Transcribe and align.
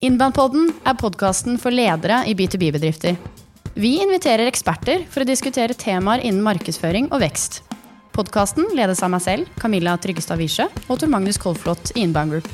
Innbandpodden 0.00 0.70
er 0.88 0.94
podkasten 0.96 1.58
for 1.60 1.76
ledere 1.76 2.22
i 2.24 2.32
B2B-bedrifter. 2.32 3.18
Vi 3.76 3.90
inviterer 4.00 4.48
eksperter 4.48 5.02
for 5.12 5.20
å 5.20 5.28
diskutere 5.28 5.76
temaer 5.76 6.22
innen 6.24 6.40
markedsføring 6.40 7.10
og 7.12 7.20
vekst. 7.20 7.58
Podkasten 8.16 8.70
ledes 8.72 9.04
av 9.04 9.12
meg 9.12 9.20
selv, 9.26 9.50
Camilla 9.60 9.98
Tryggestad 10.00 10.40
Wiesche, 10.40 10.70
og 10.88 11.02
Tor 11.02 11.12
Magnus 11.12 11.36
Kolflot 11.36 11.92
i 11.92 12.06
Inbound 12.06 12.32
Group. 12.32 12.48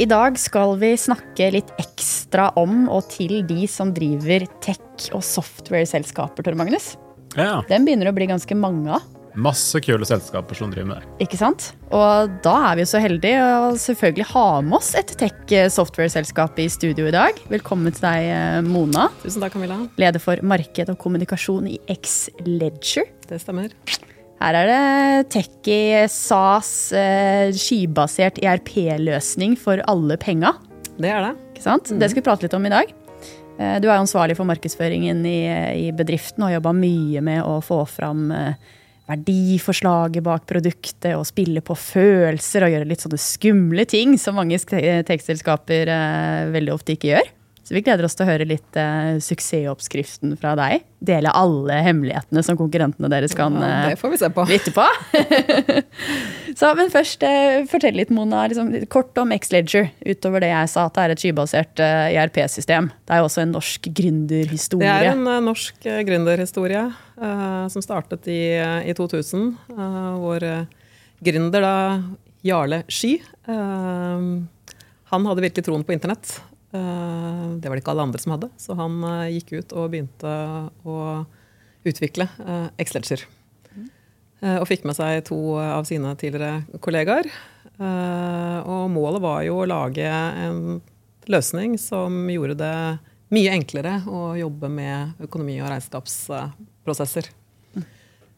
I 0.00 0.08
dag 0.08 0.40
skal 0.40 0.78
vi 0.80 0.96
snakke 0.96 1.52
litt 1.52 1.76
ekstra 1.76 2.48
om 2.56 2.86
og 2.88 3.12
til 3.12 3.42
de 3.44 3.68
som 3.68 3.92
driver 3.92 4.48
tech- 4.64 5.12
og 5.12 5.20
software-selskaper, 5.20 6.48
Tor 6.48 6.56
Magnus. 6.56 6.94
Ja, 7.36 7.60
Den 7.68 7.84
begynner 7.84 8.08
å 8.08 8.16
bli 8.16 8.32
ganske 8.32 8.56
mange 8.56 8.96
av. 8.96 9.04
Masse 9.34 9.80
kule 9.80 10.04
selskaper 10.04 10.56
som 10.58 10.72
driver 10.72 10.90
med 10.90 11.00
det. 11.00 11.26
Ikke 11.26 11.38
sant? 11.40 11.70
Og 11.94 12.32
da 12.44 12.54
er 12.68 12.76
vi 12.76 12.84
jo 12.84 12.90
så 12.90 13.00
heldige 13.00 13.40
å 13.40 13.72
selvfølgelig 13.80 14.26
ha 14.34 14.46
med 14.66 14.76
oss 14.78 14.92
et 14.98 15.14
tech-software-selskap 15.20 16.60
i 16.60 16.68
studio 16.72 17.08
i 17.08 17.14
dag. 17.14 17.40
Velkommen 17.52 17.94
til 17.96 18.04
deg, 18.04 18.28
eh, 18.28 18.60
Mona. 18.66 19.08
Tusen 19.22 19.40
takk, 19.44 19.54
Camilla. 19.56 19.78
Leder 20.00 20.20
for 20.20 20.40
marked 20.44 20.92
og 20.92 20.98
kommunikasjon 21.00 21.70
i 21.70 21.78
X-Ledger. 21.88 23.08
Det 23.28 23.40
stemmer. 23.40 23.72
Her 24.42 24.58
er 24.58 24.66
det 24.66 25.30
techie, 25.30 26.02
SAS, 26.10 26.90
skybasert 26.90 27.60
skibasert 27.62 28.40
ERP-løsning 28.42 29.56
for 29.56 29.80
alle 29.88 30.16
penga. 30.18 30.56
Det 30.98 31.08
er 31.08 31.22
det. 31.28 31.36
Ikke 31.54 31.62
sant? 31.64 31.92
Det 31.94 32.10
skal 32.10 32.20
vi 32.20 32.26
prate 32.26 32.42
litt 32.48 32.58
om 32.58 32.66
i 32.66 32.72
dag. 32.74 32.92
Eh, 33.58 33.78
Du 33.80 33.88
er 33.88 33.96
ansvarlig 33.96 34.36
for 34.36 34.44
markedsføringen 34.44 35.24
i, 35.24 35.88
i 35.88 35.90
bedriften 35.94 36.42
og 36.42 36.50
har 36.50 36.58
jobba 36.58 36.74
mye 36.76 37.22
med 37.22 37.42
å 37.46 37.60
få 37.64 37.84
fram 37.88 38.30
eh, 38.34 38.54
verdiforslaget 39.10 40.24
bak 40.24 40.44
produktet 40.48 41.16
og 41.18 41.26
spille 41.28 41.62
på 41.64 41.74
følelser 41.78 42.66
og 42.66 42.74
gjøre 42.74 42.88
litt 42.88 43.02
sånne 43.04 43.20
skumle 43.20 43.84
ting 43.88 44.14
som 44.20 44.38
mange 44.38 44.58
sk- 44.62 44.80
tekstselskaper 45.08 45.90
eh, 45.92 46.50
veldig 46.54 46.74
ofte 46.76 46.94
ikke 46.96 47.12
gjør. 47.14 47.32
Så 47.62 47.76
vi 47.76 47.80
gleder 47.86 48.02
oss 48.08 48.16
til 48.18 48.26
å 48.26 48.30
høre 48.32 48.46
litt 48.48 48.76
eh, 48.78 49.20
suksessoppskriften 49.22 50.34
fra 50.40 50.56
deg. 50.58 50.82
Dele 51.02 51.30
alle 51.30 51.76
hemmelighetene 51.86 52.42
som 52.42 52.56
konkurrentene 52.58 53.10
deres 53.12 53.36
kan 53.38 53.54
Ja, 53.60 53.68
eh, 53.68 53.92
det 53.92 54.00
får 54.00 54.10
vi 54.10 54.18
se 54.18 54.30
på. 54.34 54.44
lytte 54.50 54.72
på. 54.74 54.86
så, 56.58 56.72
men 56.78 56.90
først, 56.90 57.22
eh, 57.22 57.62
fortell 57.70 57.94
litt, 58.00 58.10
Mona, 58.14 58.44
liksom, 58.50 58.72
kort 58.92 59.16
om 59.22 59.30
X-Ledger, 59.38 59.92
utover 60.02 60.42
det 60.42 60.50
jeg 60.50 60.72
sa, 60.74 60.88
at 60.90 60.98
det 60.98 61.04
er 61.04 61.14
et 61.14 61.22
skybasert 61.22 61.82
eh, 61.86 62.18
ERP-system. 62.18 62.90
Det 63.06 63.14
er 63.14 63.22
jo 63.22 63.28
også 63.30 63.44
en 63.44 63.54
norsk 63.54 63.88
gründerhistorie. 63.94 64.90
Det 64.90 65.08
er 65.08 65.12
en 65.14 65.26
eh, 65.30 65.40
norsk 65.46 65.86
eh, 65.86 66.02
gründerhistorie 66.08 66.84
eh, 66.90 67.64
som 67.72 67.84
startet 67.84 68.26
i, 68.26 68.40
i 68.90 68.96
2000. 68.98 69.46
eh, 69.70 69.98
hvor 70.22 70.48
gründer 71.22 71.62
da, 71.62 71.76
Jarle 72.42 72.82
Sky, 72.90 73.20
han 73.46 75.28
hadde 75.28 75.44
virkelig 75.44 75.62
troen 75.68 75.84
på 75.86 75.94
internett. 75.94 76.40
Eh, 76.72 77.46
det 77.60 77.68
var 77.68 77.76
det 77.76 77.84
ikke 77.84 77.92
alle 77.94 78.08
andre 78.08 78.22
som 78.22 78.34
hadde, 78.36 78.48
så 78.60 78.76
han 78.78 78.98
eh, 79.04 79.36
gikk 79.38 79.54
ut 79.60 79.76
og 79.76 79.92
begynte 79.92 80.34
å 80.88 80.98
utvikle 81.82 82.28
uh, 82.46 82.68
X-Ledger. 82.78 83.24
Eh, 84.42 84.58
og 84.58 84.66
fikk 84.70 84.86
med 84.88 84.98
seg 84.98 85.22
to 85.28 85.38
av 85.60 85.86
sine 85.88 86.14
tidligere 86.18 86.80
kollegaer. 86.82 87.28
Eh, 87.78 88.58
og 88.66 88.90
målet 88.92 89.22
var 89.22 89.42
jo 89.46 89.60
å 89.62 89.68
lage 89.68 90.06
en 90.06 90.80
løsning 91.30 91.76
som 91.78 92.24
gjorde 92.30 92.58
det 92.58 92.76
mye 93.32 93.52
enklere 93.54 94.00
å 94.10 94.32
jobbe 94.36 94.68
med 94.72 95.22
økonomi- 95.22 95.60
og 95.62 95.70
regnskapsprosesser. 95.70 97.30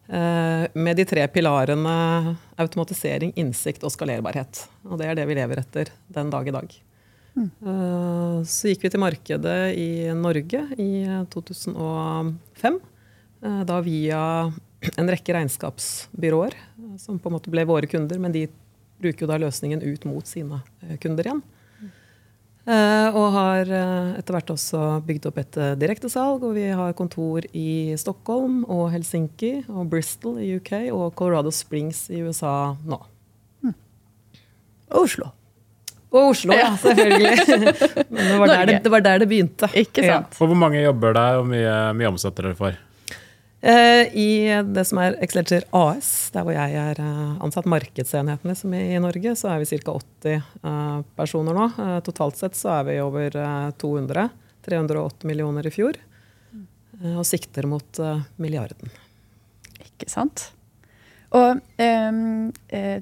Eh, 0.05 0.65
med 0.77 0.99
de 1.01 1.07
tre 1.09 1.25
pilarene 1.33 2.37
automatisering, 2.61 3.33
innsikt 3.41 3.87
og 3.89 3.95
skalerbarhet. 3.95 4.67
Og 4.85 5.01
det 5.01 5.09
er 5.09 5.17
det 5.17 5.25
vi 5.31 5.39
lever 5.39 5.63
etter 5.65 5.95
den 6.13 6.29
dag 6.31 6.49
i 6.49 6.55
dag. 6.55 6.77
Eh, 7.35 8.37
så 8.47 8.71
gikk 8.71 8.85
vi 8.87 8.91
til 8.95 9.03
markedet 9.03 9.75
i 9.75 9.89
Norge 10.15 10.61
i 10.79 10.91
2005. 11.33 12.79
eh, 13.43 13.63
Da 13.67 13.81
via 13.83 14.53
en 14.97 15.11
rekke 15.11 15.35
regnskapsbyråer 15.35 16.55
eh, 16.55 16.95
som 17.01 17.19
på 17.19 17.31
en 17.31 17.37
måte 17.39 17.51
ble 17.51 17.65
våre 17.67 17.91
kunder, 17.91 18.21
men 18.23 18.33
de 18.33 18.47
bruker 19.03 19.27
jo 19.27 19.31
da 19.33 19.41
løsningen 19.43 19.83
ut 19.83 20.07
mot 20.07 20.27
sine 20.27 20.63
eh, 20.85 20.97
kunder 21.03 21.27
igjen. 21.27 21.43
Eh, 22.65 23.09
og 23.13 23.27
har 23.35 23.69
eh, 23.69 24.15
etter 24.21 24.39
hvert 24.39 24.55
også 24.55 24.85
bygd 25.05 25.27
opp 25.29 25.41
et 25.43 25.57
eh, 25.61 25.75
direktesalg, 25.77 26.47
og 26.47 26.55
vi 26.57 26.71
har 26.73 26.95
kontor 26.97 27.45
i 27.53 27.93
Stockholm 28.01 28.63
og 28.73 28.87
Helsinki 28.95 29.67
og 29.69 29.91
Bristol 29.93 30.39
i 30.41 30.55
UK 30.57 30.73
og 30.95 31.11
Colorado 31.19 31.53
Springs 31.53 32.07
i 32.09 32.23
USA 32.25 32.73
nå. 32.87 33.03
Oslo. 34.95 35.33
Og 36.15 36.31
Oslo, 36.31 36.55
ja, 36.55 36.71
selvfølgelig. 36.85 37.37
Men 38.15 38.31
det 38.31 38.39
var, 38.39 38.53
der 38.53 38.67
det, 38.71 38.81
det 38.85 38.93
var 38.95 39.05
der 39.05 39.23
det 39.25 39.31
begynte. 39.31 39.71
Ikke 39.75 40.07
sant? 40.07 40.37
Og 40.39 40.51
hvor 40.53 40.59
mange 40.59 40.83
jobber 40.85 41.17
der, 41.17 41.41
og 41.43 41.49
mye, 41.51 41.79
mye 41.99 42.11
omsetter 42.13 42.49
dere 42.49 42.59
for? 42.59 42.79
Eh, 43.65 44.15
I 44.21 44.31
det 44.77 44.85
som 44.85 45.01
er 45.01 45.17
Excelger 45.25 45.65
AS, 45.75 46.09
der 46.35 46.45
hvor 46.45 46.53
jeg 46.53 46.77
er 46.77 46.99
eh, 47.01 47.37
ansatt 47.43 47.67
markedsenheten 47.71 48.51
liksom, 48.53 48.75
i, 48.77 48.99
Norge, 49.01 49.33
så 49.41 49.55
er 49.55 49.63
vi 49.63 49.79
ca. 49.81 49.95
80 49.97 50.35
eh, 50.37 50.99
personer 51.17 51.57
nå. 51.57 51.69
Eh, 51.81 52.01
totalt 52.05 52.39
sett 52.39 52.59
så 52.61 52.75
er 52.79 52.91
vi 52.91 52.99
over 53.03 53.39
eh, 53.41 53.71
200. 53.81 54.29
308 54.65 55.29
millioner 55.29 55.67
i 55.67 55.73
fjor. 55.73 55.97
Eh, 57.03 57.17
og 57.17 57.25
sikter 57.29 57.69
mot 57.69 58.01
eh, 58.01 58.21
milliarden. 58.41 58.93
Ikke 59.85 60.09
sant? 60.13 60.51
Og 61.35 61.59
ehm, 61.83 62.53
eh, 62.69 63.01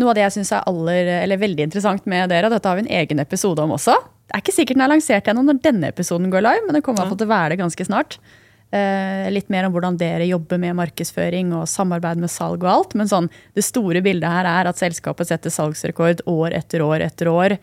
noe 0.00 0.12
av 0.12 0.18
det 0.18 0.24
jeg 0.26 0.36
syns 0.38 0.52
er 0.56 0.66
aller, 0.68 1.10
eller 1.20 1.40
veldig 1.40 1.68
interessant 1.68 2.06
med 2.10 2.32
dere, 2.32 2.48
og 2.48 2.56
dette 2.56 2.70
har 2.70 2.78
vi 2.78 2.86
en 2.86 2.94
egen 3.00 3.22
episode 3.22 3.62
om 3.62 3.76
også. 3.76 3.96
Det 4.30 4.36
er 4.36 4.44
ikke 4.44 4.54
sikkert 4.54 4.78
den 4.78 4.86
er 4.86 4.92
lansert 4.94 5.28
ennå 5.30 5.42
når 5.46 5.64
denne 5.64 5.90
episoden 5.92 6.30
går 6.32 6.46
live, 6.46 6.66
men 6.66 6.78
det 6.78 6.84
kommer 6.86 7.06
ja. 7.06 7.12
til 7.14 7.28
å 7.28 7.34
være 7.34 7.54
det 7.54 7.60
ganske 7.62 7.86
snart. 7.88 8.18
Eh, 8.70 9.26
litt 9.34 9.48
mer 9.50 9.66
om 9.66 9.72
hvordan 9.74 9.96
dere 9.98 10.28
jobber 10.28 10.60
med 10.62 10.76
markedsføring 10.78 11.50
og 11.58 11.66
samarbeid 11.66 12.20
med 12.22 12.30
salg 12.30 12.62
og 12.62 12.70
alt. 12.70 12.94
Men 12.98 13.10
sånn, 13.10 13.26
det 13.58 13.66
store 13.66 14.02
bildet 14.04 14.30
her 14.30 14.46
er 14.46 14.70
at 14.70 14.78
selskapet 14.78 15.30
setter 15.30 15.50
salgsrekord 15.50 16.22
år 16.30 16.54
etter 16.60 16.84
år 16.86 17.02
etter 17.08 17.30
år. 17.32 17.56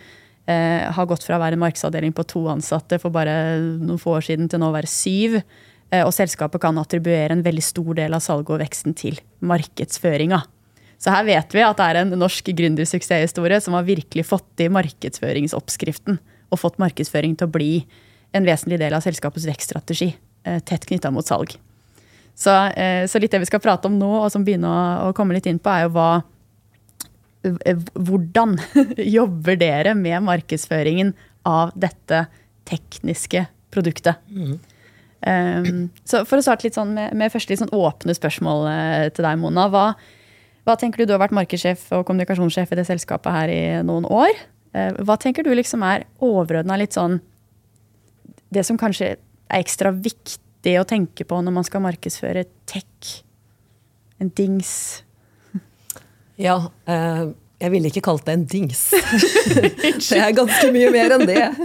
Eh, 0.47 0.83
har 0.91 1.07
gått 1.07 1.23
fra 1.27 1.39
å 1.39 1.43
være 1.43 1.55
en 1.55 1.63
markedsavdeling 1.63 2.13
på 2.15 2.27
to 2.27 2.43
ansatte 2.51 2.99
for 2.99 3.15
bare 3.15 3.33
noen 3.59 3.99
få 3.99 4.17
år 4.19 4.27
siden 4.27 4.51
til 4.51 4.63
nå 4.63 4.71
å 4.71 4.75
være 4.75 4.91
syv. 4.91 5.39
Eh, 5.87 6.03
og 6.03 6.11
selskapet 6.15 6.63
kan 6.63 6.79
attribuere 6.79 7.31
en 7.35 7.45
veldig 7.45 7.63
stor 7.63 7.93
del 7.95 8.15
av 8.15 8.23
salget 8.23 8.57
og 8.57 8.61
veksten 8.65 8.95
til 8.99 9.19
markedsføringa. 9.39 10.43
Så 10.97 11.13
her 11.13 11.27
vet 11.27 11.53
vi 11.53 11.61
at 11.61 11.77
det 11.77 11.85
er 11.85 11.99
en 12.01 12.15
norsk 12.17 12.49
gründersuksesshistorie 12.57 13.59
som 13.61 13.75
har 13.77 13.85
virkelig 13.85 14.25
fått 14.25 14.65
i 14.65 14.69
markedsføringsoppskriften 14.73 16.17
og 16.49 16.61
fått 16.61 16.79
markedsføring 16.81 17.35
til 17.37 17.47
å 17.47 17.53
bli 17.53 17.71
en 18.35 18.47
vesentlig 18.47 18.79
del 18.81 18.95
av 18.97 19.03
selskapets 19.05 19.45
vekststrategi, 19.47 20.09
eh, 20.47 20.59
tett 20.65 20.87
knytta 20.89 21.11
mot 21.13 21.25
salg. 21.25 21.55
Så, 22.35 22.53
eh, 22.77 23.05
så 23.07 23.19
litt 23.19 23.31
det 23.31 23.39
vi 23.39 23.49
skal 23.49 23.61
prate 23.61 23.85
om 23.85 23.97
nå, 23.97 24.09
og 24.23 24.31
som 24.31 24.43
begynner 24.45 25.07
å, 25.07 25.13
komme 25.13 25.33
litt 25.33 25.45
inn 25.45 25.59
på, 25.59 25.69
er 25.69 25.87
jo 25.87 25.93
hva 25.95 26.23
eh, 27.43 27.75
Hvordan 27.93 28.57
jobber 29.17 29.55
dere 29.55 29.93
med 29.95 30.25
markedsføringen 30.25 31.13
av 31.45 31.71
dette 31.75 32.27
tekniske 32.65 33.47
produktet? 33.71 34.17
Um, 35.17 35.89
så 36.05 36.25
For 36.25 36.37
å 36.37 36.43
starte 36.45 36.67
litt 36.67 36.75
sånn 36.77 36.93
med, 36.93 37.13
med 37.17 37.31
første 37.33 37.53
litt 37.53 37.61
sånn 37.63 37.73
åpne 37.73 38.13
spørsmål 38.13 38.67
til 39.15 39.25
deg, 39.25 39.39
Mona. 39.41 39.65
Hva, 39.71 39.85
hva 40.67 40.75
tenker 40.75 40.99
du? 40.99 41.07
Du 41.07 41.15
har 41.15 41.21
vært 41.23 41.35
markedssjef 41.35 41.85
og 41.95 42.03
kommunikasjonssjef 42.09 42.73
i 42.73 42.77
det 42.81 42.83
selskapet 42.89 43.31
her 43.31 43.51
i 43.53 43.61
noen 43.87 44.03
år. 44.11 44.35
Eh, 44.75 44.99
hva 45.07 45.15
tenker 45.19 45.47
du 45.47 45.53
liksom 45.55 45.85
er 45.87 46.03
overordna 46.23 46.75
litt 46.79 46.97
sånn 46.97 47.21
Det 48.51 48.63
som 48.67 48.77
kanskje 48.79 49.13
er 49.15 49.61
ekstra 49.61 49.93
viktig 49.95 50.73
å 50.79 50.85
tenke 50.87 51.23
på 51.27 51.39
når 51.43 51.55
man 51.55 51.67
skal 51.67 51.83
markedsføre 51.85 52.45
tech? 52.69 53.21
En 54.19 54.31
dings? 54.35 54.73
Ja, 56.37 56.67
eh, 56.85 57.23
jeg 57.57 57.73
ville 57.73 57.89
ikke 57.89 58.03
kalt 58.05 58.27
det 58.27 58.35
en 58.35 58.43
dings. 58.45 58.83
det 59.57 60.19
er 60.19 60.35
ganske 60.37 60.67
mye 60.75 60.91
mer 60.93 61.15
enn 61.17 61.25
det. 61.29 61.47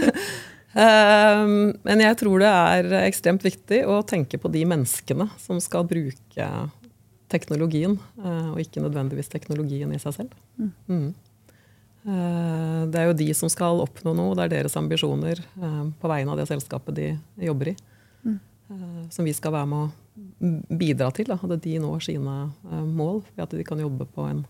Eh, 0.73 1.41
men 1.85 1.99
jeg 2.01 2.15
tror 2.17 2.41
det 2.41 2.49
er 2.49 2.87
ekstremt 3.03 3.43
viktig 3.45 3.83
å 3.85 3.99
tenke 4.09 4.39
på 4.41 4.49
de 4.49 4.63
menneskene 4.65 5.27
som 5.37 5.59
skal 5.61 5.85
bruke 5.85 6.47
teknologien, 7.33 7.97
eh, 8.21 8.49
og 8.53 8.61
ikke 8.61 8.83
nødvendigvis 8.83 9.31
teknologien 9.31 9.91
i 9.93 10.01
seg 10.01 10.17
selv. 10.19 10.35
Mm. 10.87 11.13
Eh, 12.03 12.79
Det 12.93 12.99
er 12.99 13.09
jo 13.09 13.17
de 13.17 13.29
som 13.33 13.49
skal 13.49 13.81
oppnå 13.81 14.13
noe, 14.15 14.35
det 14.35 14.45
er 14.45 14.55
deres 14.57 14.77
ambisjoner 14.77 15.39
eh, 15.39 15.83
på 15.99 16.11
vegne 16.11 16.33
av 16.33 16.41
det 16.41 16.49
selskapet 16.51 16.97
de 16.97 17.07
jobber 17.47 17.73
i, 17.73 17.75
mm. 18.25 18.39
som 19.09 19.25
vi 19.25 19.33
skal 19.33 19.55
være 19.55 19.69
med 19.71 19.85
å 19.87 20.75
bidra 20.77 21.09
til. 21.15 21.31
Da, 21.31 21.39
at 21.39 21.63
de 21.63 21.77
når 21.79 22.03
sine 22.05 22.35
mål, 22.91 23.23
ved 23.35 23.45
at 23.45 23.55
de 23.55 23.63
kan 23.65 23.79
jobbe 23.79 24.05
på 24.13 24.27
en 24.27 24.43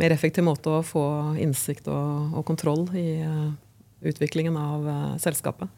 mer 0.00 0.14
effektiv 0.14 0.46
måte 0.46 0.72
å 0.72 0.82
få 0.86 1.04
innsikt 1.38 1.90
og, 1.92 2.34
og 2.40 2.46
kontroll 2.48 2.86
i 2.96 3.20
utviklingen 4.00 4.56
av 4.56 4.88
selskapet. 5.20 5.68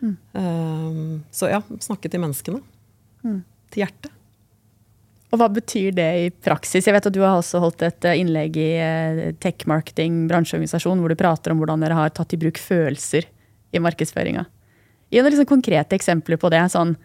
Mm. 0.00 1.24
så 1.32 1.48
ja, 1.48 1.60
snakke 1.80 2.08
til 2.08 2.20
menneskene. 2.20 2.60
Til 3.72 3.82
hjertet. 3.82 4.19
Og 5.30 5.38
hva 5.38 5.46
betyr 5.52 5.94
det 5.94 6.08
i 6.18 6.30
praksis? 6.42 6.86
Jeg 6.86 6.96
vet 6.96 7.06
at 7.06 7.14
Du 7.14 7.22
har 7.22 7.38
også 7.38 7.60
holdt 7.62 7.84
et 7.86 8.06
eh, 8.08 8.18
innlegg 8.18 8.56
i 8.58 8.70
eh, 8.82 9.20
Tech 9.42 9.66
Marketing 9.70 10.24
bransjeorganisasjon 10.30 11.02
hvor 11.02 11.12
du 11.12 11.18
prater 11.18 11.54
om 11.54 11.62
hvordan 11.62 11.84
dere 11.84 11.98
har 11.98 12.10
tatt 12.14 12.34
i 12.34 12.40
bruk 12.40 12.58
følelser 12.58 13.28
i 13.70 13.82
markedsføringa. 13.82 14.44
Gi 15.10 15.22
noen 15.22 15.34
liksom 15.34 15.48
konkrete 15.50 15.94
eksempler 15.94 16.38
på 16.40 16.50
det. 16.50 16.64
Sånn, 16.74 16.96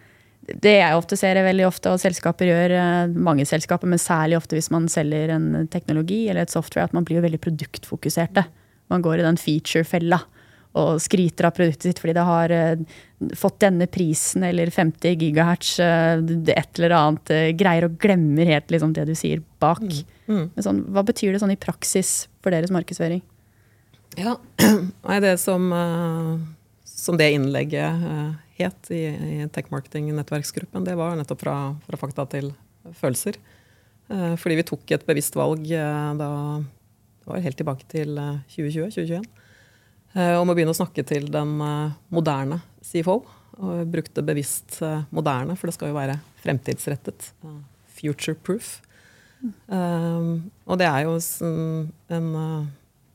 det 0.45 0.75
jeg 0.79 0.97
ofte 0.97 1.17
ser 1.17 1.37
veldig 1.45 1.67
ofte, 1.69 1.93
og 1.93 2.01
selskaper 2.01 2.49
gjør, 2.49 2.73
eh, 2.79 3.13
mange 3.29 3.45
selskaper, 3.45 3.89
men 3.89 4.01
særlig 4.01 4.39
ofte 4.39 4.57
hvis 4.57 4.71
man 4.73 4.89
selger 4.89 5.35
en 5.37 5.67
teknologi 5.69 6.25
eller 6.25 6.45
et 6.45 6.53
software, 6.53 6.89
at 6.89 6.97
man 6.97 7.05
blir 7.05 7.21
veldig 7.25 7.41
produktfokuserte. 7.45 8.47
Man 8.89 9.05
går 9.05 9.21
i 9.21 9.27
den 9.27 9.37
feature-fella 9.41 10.23
og 10.75 10.99
skryter 11.03 11.47
av 11.47 11.55
produktet 11.55 11.87
sitt 11.87 12.01
fordi 12.01 12.15
det 12.17 12.23
har 12.27 12.51
uh, 12.51 12.95
fått 13.39 13.61
denne 13.63 13.87
prisen 13.91 14.43
eller 14.47 14.71
50 14.73 15.15
gigahertz, 15.21 15.77
uh, 15.79 16.19
et 16.51 16.79
eller 16.79 16.95
annet. 16.97 17.31
Uh, 17.31 17.51
greier 17.57 17.87
og 17.87 17.95
glemmer 18.01 18.51
helt 18.51 18.73
liksom, 18.73 18.95
det 18.95 19.07
du 19.07 19.13
sier 19.17 19.43
bak. 19.63 19.83
Mm. 20.27 20.41
Mm. 20.41 20.65
Sånn, 20.65 20.83
hva 20.91 21.05
betyr 21.07 21.31
det 21.35 21.41
sånn 21.43 21.55
i 21.55 21.59
praksis 21.59 22.25
for 22.43 22.55
deres 22.55 22.73
markedsføring? 22.75 23.23
Ja, 24.19 24.37
Nei, 25.07 25.19
det 25.23 25.35
som, 25.41 25.67
som 26.87 27.17
det 27.19 27.33
innlegget 27.35 28.05
het 28.55 28.91
i, 28.95 29.01
i 29.11 29.47
Tech 29.51 29.67
Marketing-nettverksgruppen, 29.73 30.85
det 30.87 30.95
var 30.95 31.17
nettopp 31.19 31.41
fra, 31.43 31.55
fra 31.83 31.99
fakta 31.99 32.23
til 32.31 32.53
følelser. 32.95 33.35
Fordi 34.07 34.59
vi 34.61 34.67
tok 34.69 34.93
et 34.95 35.03
bevisst 35.07 35.35
valg 35.35 35.65
da 35.67 36.29
det 36.61 37.27
var 37.27 37.43
helt 37.43 37.59
tilbake 37.59 37.89
til 37.91 38.15
2020-2021 38.53 39.25
Eh, 39.25 39.44
om 40.15 40.47
å 40.47 40.55
begynne 40.55 40.71
å 40.71 40.77
snakke 40.77 41.03
til 41.07 41.27
den 41.31 41.57
eh, 41.63 41.95
moderne 42.15 42.61
CFO. 42.85 43.19
Og 43.55 43.91
brukte 43.91 44.23
bevisst 44.25 44.79
eh, 44.83 45.03
moderne, 45.15 45.57
for 45.59 45.67
det 45.67 45.75
skal 45.75 45.91
jo 45.91 45.97
være 45.97 46.17
fremtidsrettet. 46.43 47.29
Future 47.95 48.35
proof. 48.35 48.77
Um, 49.67 50.49
og 50.65 50.79
det 50.79 50.87
er 50.87 51.03
jo 51.05 51.17
en 52.15 52.29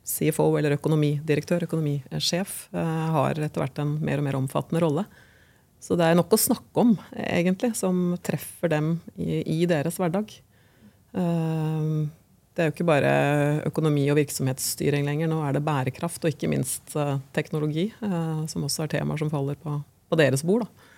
CFO, 0.06 0.46
eller 0.58 0.76
økonomidirektør, 0.76 1.64
økonomisjef, 1.66 2.54
har 2.72 3.40
etter 3.40 3.62
hvert 3.62 3.80
en 3.82 3.96
mer 4.04 4.22
og 4.22 4.26
mer 4.26 4.38
omfattende 4.38 4.82
rolle. 4.84 5.04
Så 5.80 5.96
det 5.98 6.06
er 6.06 6.16
nok 6.18 6.32
å 6.36 6.40
snakke 6.40 6.84
om, 6.84 6.94
egentlig, 7.16 7.72
som 7.78 8.14
treffer 8.24 8.72
dem 8.72 8.92
i, 9.16 9.40
i 9.42 9.58
deres 9.70 9.98
hverdag. 10.00 10.32
Um, 11.16 12.10
det 12.54 12.62
er 12.62 12.68
jo 12.68 12.74
ikke 12.74 12.88
bare 12.88 13.10
økonomi 13.68 14.08
og 14.10 14.18
virksomhetsstyring 14.18 15.06
lenger. 15.06 15.30
Nå 15.30 15.38
er 15.46 15.54
det 15.54 15.64
bærekraft 15.64 16.24
og 16.24 16.32
ikke 16.32 16.50
minst 16.50 16.96
uh, 16.98 17.18
teknologi, 17.36 17.88
uh, 18.02 18.42
som 18.50 18.66
også 18.66 18.84
er 18.84 18.94
temaer 18.96 19.20
som 19.22 19.30
faller 19.32 19.58
på, 19.60 19.76
på 20.10 20.18
deres 20.18 20.44
bord. 20.46 20.66
Da. 20.66 20.88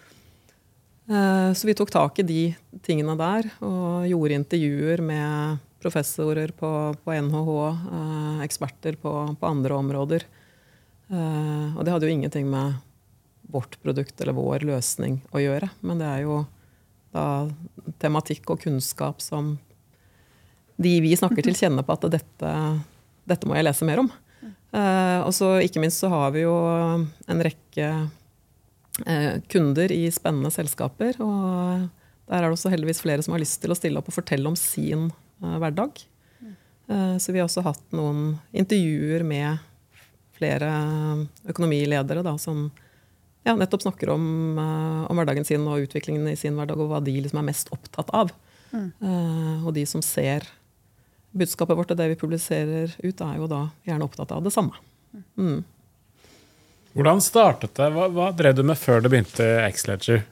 så 1.52 1.66
vi 1.66 1.74
tok 1.76 1.90
tak 1.90 2.20
i 2.22 2.24
de 2.24 2.42
tingene 2.86 3.16
der 3.18 3.48
og 3.66 4.06
gjorde 4.06 4.36
intervjuer 4.38 5.00
med 5.02 5.58
professorer 5.82 6.52
på, 6.56 6.70
på 7.02 7.16
NHH, 7.26 7.50
eksperter 8.44 8.96
på, 9.02 9.12
på, 9.34 9.48
andre 9.48 9.74
områder. 9.74 10.24
og 11.10 11.82
det 11.82 11.92
hadde 11.92 12.06
jo 12.06 12.14
ingenting 12.14 12.46
med 12.48 12.78
vårt 13.50 13.76
produkt 13.82 14.22
eller 14.22 14.38
vår 14.38 14.64
løsning 14.70 15.18
å 15.34 15.42
gjøre, 15.42 15.72
men 15.82 16.00
det 16.00 16.08
er 16.08 16.22
jo 16.22 16.38
da 17.12 17.26
tematikk 18.00 18.54
og 18.54 18.62
kunnskap 18.62 19.20
som 19.20 19.56
de 20.84 20.96
vi 21.04 21.14
snakker 21.18 21.44
til, 21.44 21.56
kjenner 21.58 21.86
på 21.86 21.94
at 21.96 22.10
dette, 22.12 22.52
dette 23.28 23.48
må 23.48 23.56
jeg 23.58 23.66
lese 23.68 23.88
mer 23.88 24.02
om. 24.04 24.12
Uh, 24.72 25.20
og 25.26 25.34
så 25.36 25.58
ikke 25.60 25.82
minst 25.82 26.00
så 26.00 26.08
har 26.08 26.30
vi 26.32 26.46
jo 26.46 26.52
en 27.28 27.42
rekke 27.44 27.88
uh, 29.04 29.34
kunder 29.52 29.92
i 29.92 30.06
spennende 30.14 30.52
selskaper. 30.54 31.18
Og 31.20 31.90
der 32.30 32.38
er 32.38 32.48
det 32.48 32.56
også 32.56 32.72
heldigvis 32.72 33.02
flere 33.04 33.24
som 33.24 33.36
har 33.36 33.42
lyst 33.42 33.60
til 33.60 33.74
å 33.74 33.76
stille 33.76 34.00
opp 34.00 34.08
og 34.08 34.16
fortelle 34.16 34.48
om 34.48 34.56
sin 34.58 35.10
uh, 35.12 35.58
hverdag. 35.60 36.06
så 36.92 37.32
vi 37.32 37.38
har 37.38 37.46
også 37.46 37.62
hatt 37.64 37.94
noen 37.94 38.34
intervjuer 38.52 39.22
med 39.24 39.60
flere 40.36 40.68
økonomiledere 41.48 42.24
da, 42.26 42.34
som 42.36 42.66
ja, 43.46 43.54
nettopp 43.56 43.84
snakker 43.86 44.10
om, 44.12 44.24
om, 44.58 45.16
hverdagen 45.16 45.46
sin 45.46 45.64
og 45.70 45.86
utviklingen 45.86 46.26
i 46.28 46.34
sin 46.36 46.58
hverdag, 46.58 46.82
og 46.82 46.90
hva 46.90 47.00
de 47.00 47.14
liksom 47.22 47.40
er 47.40 47.46
mest 47.48 47.70
opptatt 47.72 48.12
av. 48.12 48.34
Mm. 48.72 48.90
og 49.66 49.72
de 49.76 49.82
som 49.84 50.00
ser 50.04 50.46
budskapet 51.32 51.78
vårt 51.78 51.94
og 51.94 52.00
det 52.00 52.10
vi 52.12 52.18
publiserer 52.20 52.92
ut, 53.02 53.20
er 53.24 53.38
jo 53.38 53.48
da 53.50 53.62
gjerne 53.88 54.08
opptatt 54.08 54.34
av 54.36 54.44
det 54.44 54.52
samme. 54.54 54.76
Mm. 55.36 55.62
Hvordan 56.92 57.24
startet 57.24 57.72
det? 57.78 57.88
Hva, 57.94 58.10
hva, 58.12 58.28
drev 58.36 58.58
du 58.58 58.66
med 58.68 58.76
før 58.80 59.00
du 59.00 59.08
begynte 59.12 59.46
X-Ledger? 59.70 60.26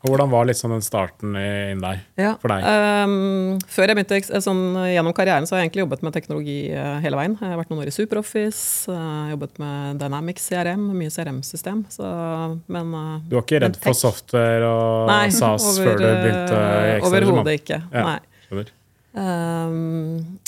Og 0.00 0.14
Hvordan 0.14 0.30
var 0.32 0.46
liksom 0.48 0.72
den 0.72 0.80
starten 0.80 1.34
inn 1.36 1.82
der 1.82 1.98
ja, 2.16 2.30
for 2.40 2.48
deg? 2.48 2.64
Um, 2.64 3.58
før 3.68 3.90
jeg 3.90 3.98
begynte 3.98 4.40
sånn, 4.40 4.62
Gjennom 4.88 5.12
karrieren 5.12 5.44
så 5.44 5.52
har 5.54 5.60
jeg 5.60 5.68
egentlig 5.68 5.84
jobbet 5.84 6.06
med 6.06 6.14
teknologi 6.16 6.56
uh, 6.72 6.96
hele 7.04 7.20
veien. 7.20 7.36
Jeg 7.36 7.52
har 7.52 7.60
vært 7.60 7.74
noen 7.74 7.82
år 7.84 7.90
i 7.90 7.94
SuperOffice, 7.98 8.88
uh, 8.88 9.28
jobbet 9.34 9.60
med 9.60 10.00
Dynamics 10.00 10.48
CRM, 10.48 10.88
mye 10.96 11.12
CRM-system. 11.12 11.84
Men 12.00 12.96
uh, 12.96 13.14
Du 13.28 13.36
var 13.36 13.44
ikke 13.44 13.60
redd 13.66 13.76
for 13.84 14.00
software 14.00 14.72
og 14.72 15.12
Nei, 15.12 15.24
SAS 15.36 15.68
over, 15.74 15.84
før 15.84 16.00
du 16.00 16.08
begynte 16.08 16.60
i 16.64 16.96
X-Ledger? 16.96 17.10
Overhodet 17.10 17.58
ikke. 17.60 17.82
Ja, 17.90 18.12
Nei. 18.14 18.70
Um, 19.12 20.38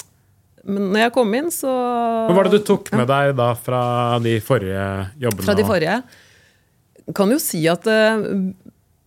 men 0.63 0.93
når 0.93 1.07
jeg 1.07 1.15
kom 1.17 1.33
inn, 1.35 1.49
så 1.51 1.71
Hva 2.29 2.35
var 2.37 2.47
det 2.47 2.61
du 2.61 2.67
tok 2.67 2.93
med 2.95 3.09
deg 3.11 3.33
da 3.39 3.51
fra 3.59 3.83
de 4.23 4.37
forrige 4.45 4.85
jobbene? 5.25 5.47
Fra 5.47 5.57
de 5.59 5.65
forrige? 5.67 5.97
Kan 7.19 7.33
jo 7.35 7.39
si 7.43 7.65
at 7.71 7.89
uh, 7.91 8.23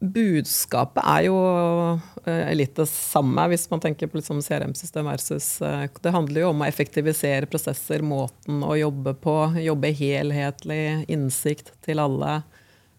budskapet 0.04 1.00
er 1.00 1.28
jo 1.30 1.38
uh, 1.40 2.52
litt 2.60 2.76
det 2.76 2.88
samme, 2.92 3.48
hvis 3.54 3.70
man 3.72 3.84
tenker 3.86 4.12
på 4.12 4.20
liksom 4.20 4.42
CRM-system 4.44 5.08
versus 5.08 5.48
uh, 5.64 5.86
Det 6.04 6.12
handler 6.12 6.44
jo 6.44 6.50
om 6.52 6.66
å 6.66 6.68
effektivisere 6.68 7.48
prosesser, 7.48 8.04
måten 8.04 8.60
å 8.68 8.76
jobbe 8.76 9.16
på, 9.24 9.38
jobbe 9.64 9.94
helhetlig, 9.96 11.06
innsikt 11.08 11.72
til 11.88 12.04
alle. 12.04 12.42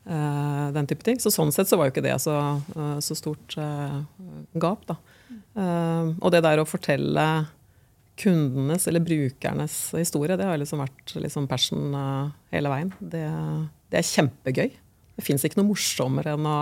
den 0.07 0.87
type 0.87 1.03
ting. 1.03 1.19
Så 1.19 1.33
sånn 1.35 1.51
sett 1.51 1.67
så 1.67 1.77
var 1.77 1.89
jo 1.89 1.93
ikke 1.93 2.05
det 2.05 2.15
så, 2.23 2.35
så 3.03 3.15
stort 3.19 3.57
gap, 4.55 4.85
da. 4.87 4.95
Uh, 5.57 6.13
og 6.21 6.33
det 6.35 6.43
der 6.45 6.61
å 6.61 6.69
fortelle 6.69 7.27
kundenes 8.17 8.87
eller 8.89 9.05
brukernes 9.05 9.77
historie, 9.97 10.37
det 10.37 10.49
har 10.49 10.61
liksom 10.61 10.81
vært 10.81 11.15
liksom 11.21 11.49
passion 11.49 11.97
uh, 11.97 12.33
hele 12.53 12.73
veien. 12.73 12.93
Det, 13.01 13.25
det, 13.93 14.01
er 14.01 14.11
kjempegøy. 14.11 14.71
Det 15.17 15.25
fins 15.25 15.45
ikke 15.45 15.61
noe 15.61 15.73
morsommere 15.73 16.37
enn 16.37 16.49
å 16.51 16.61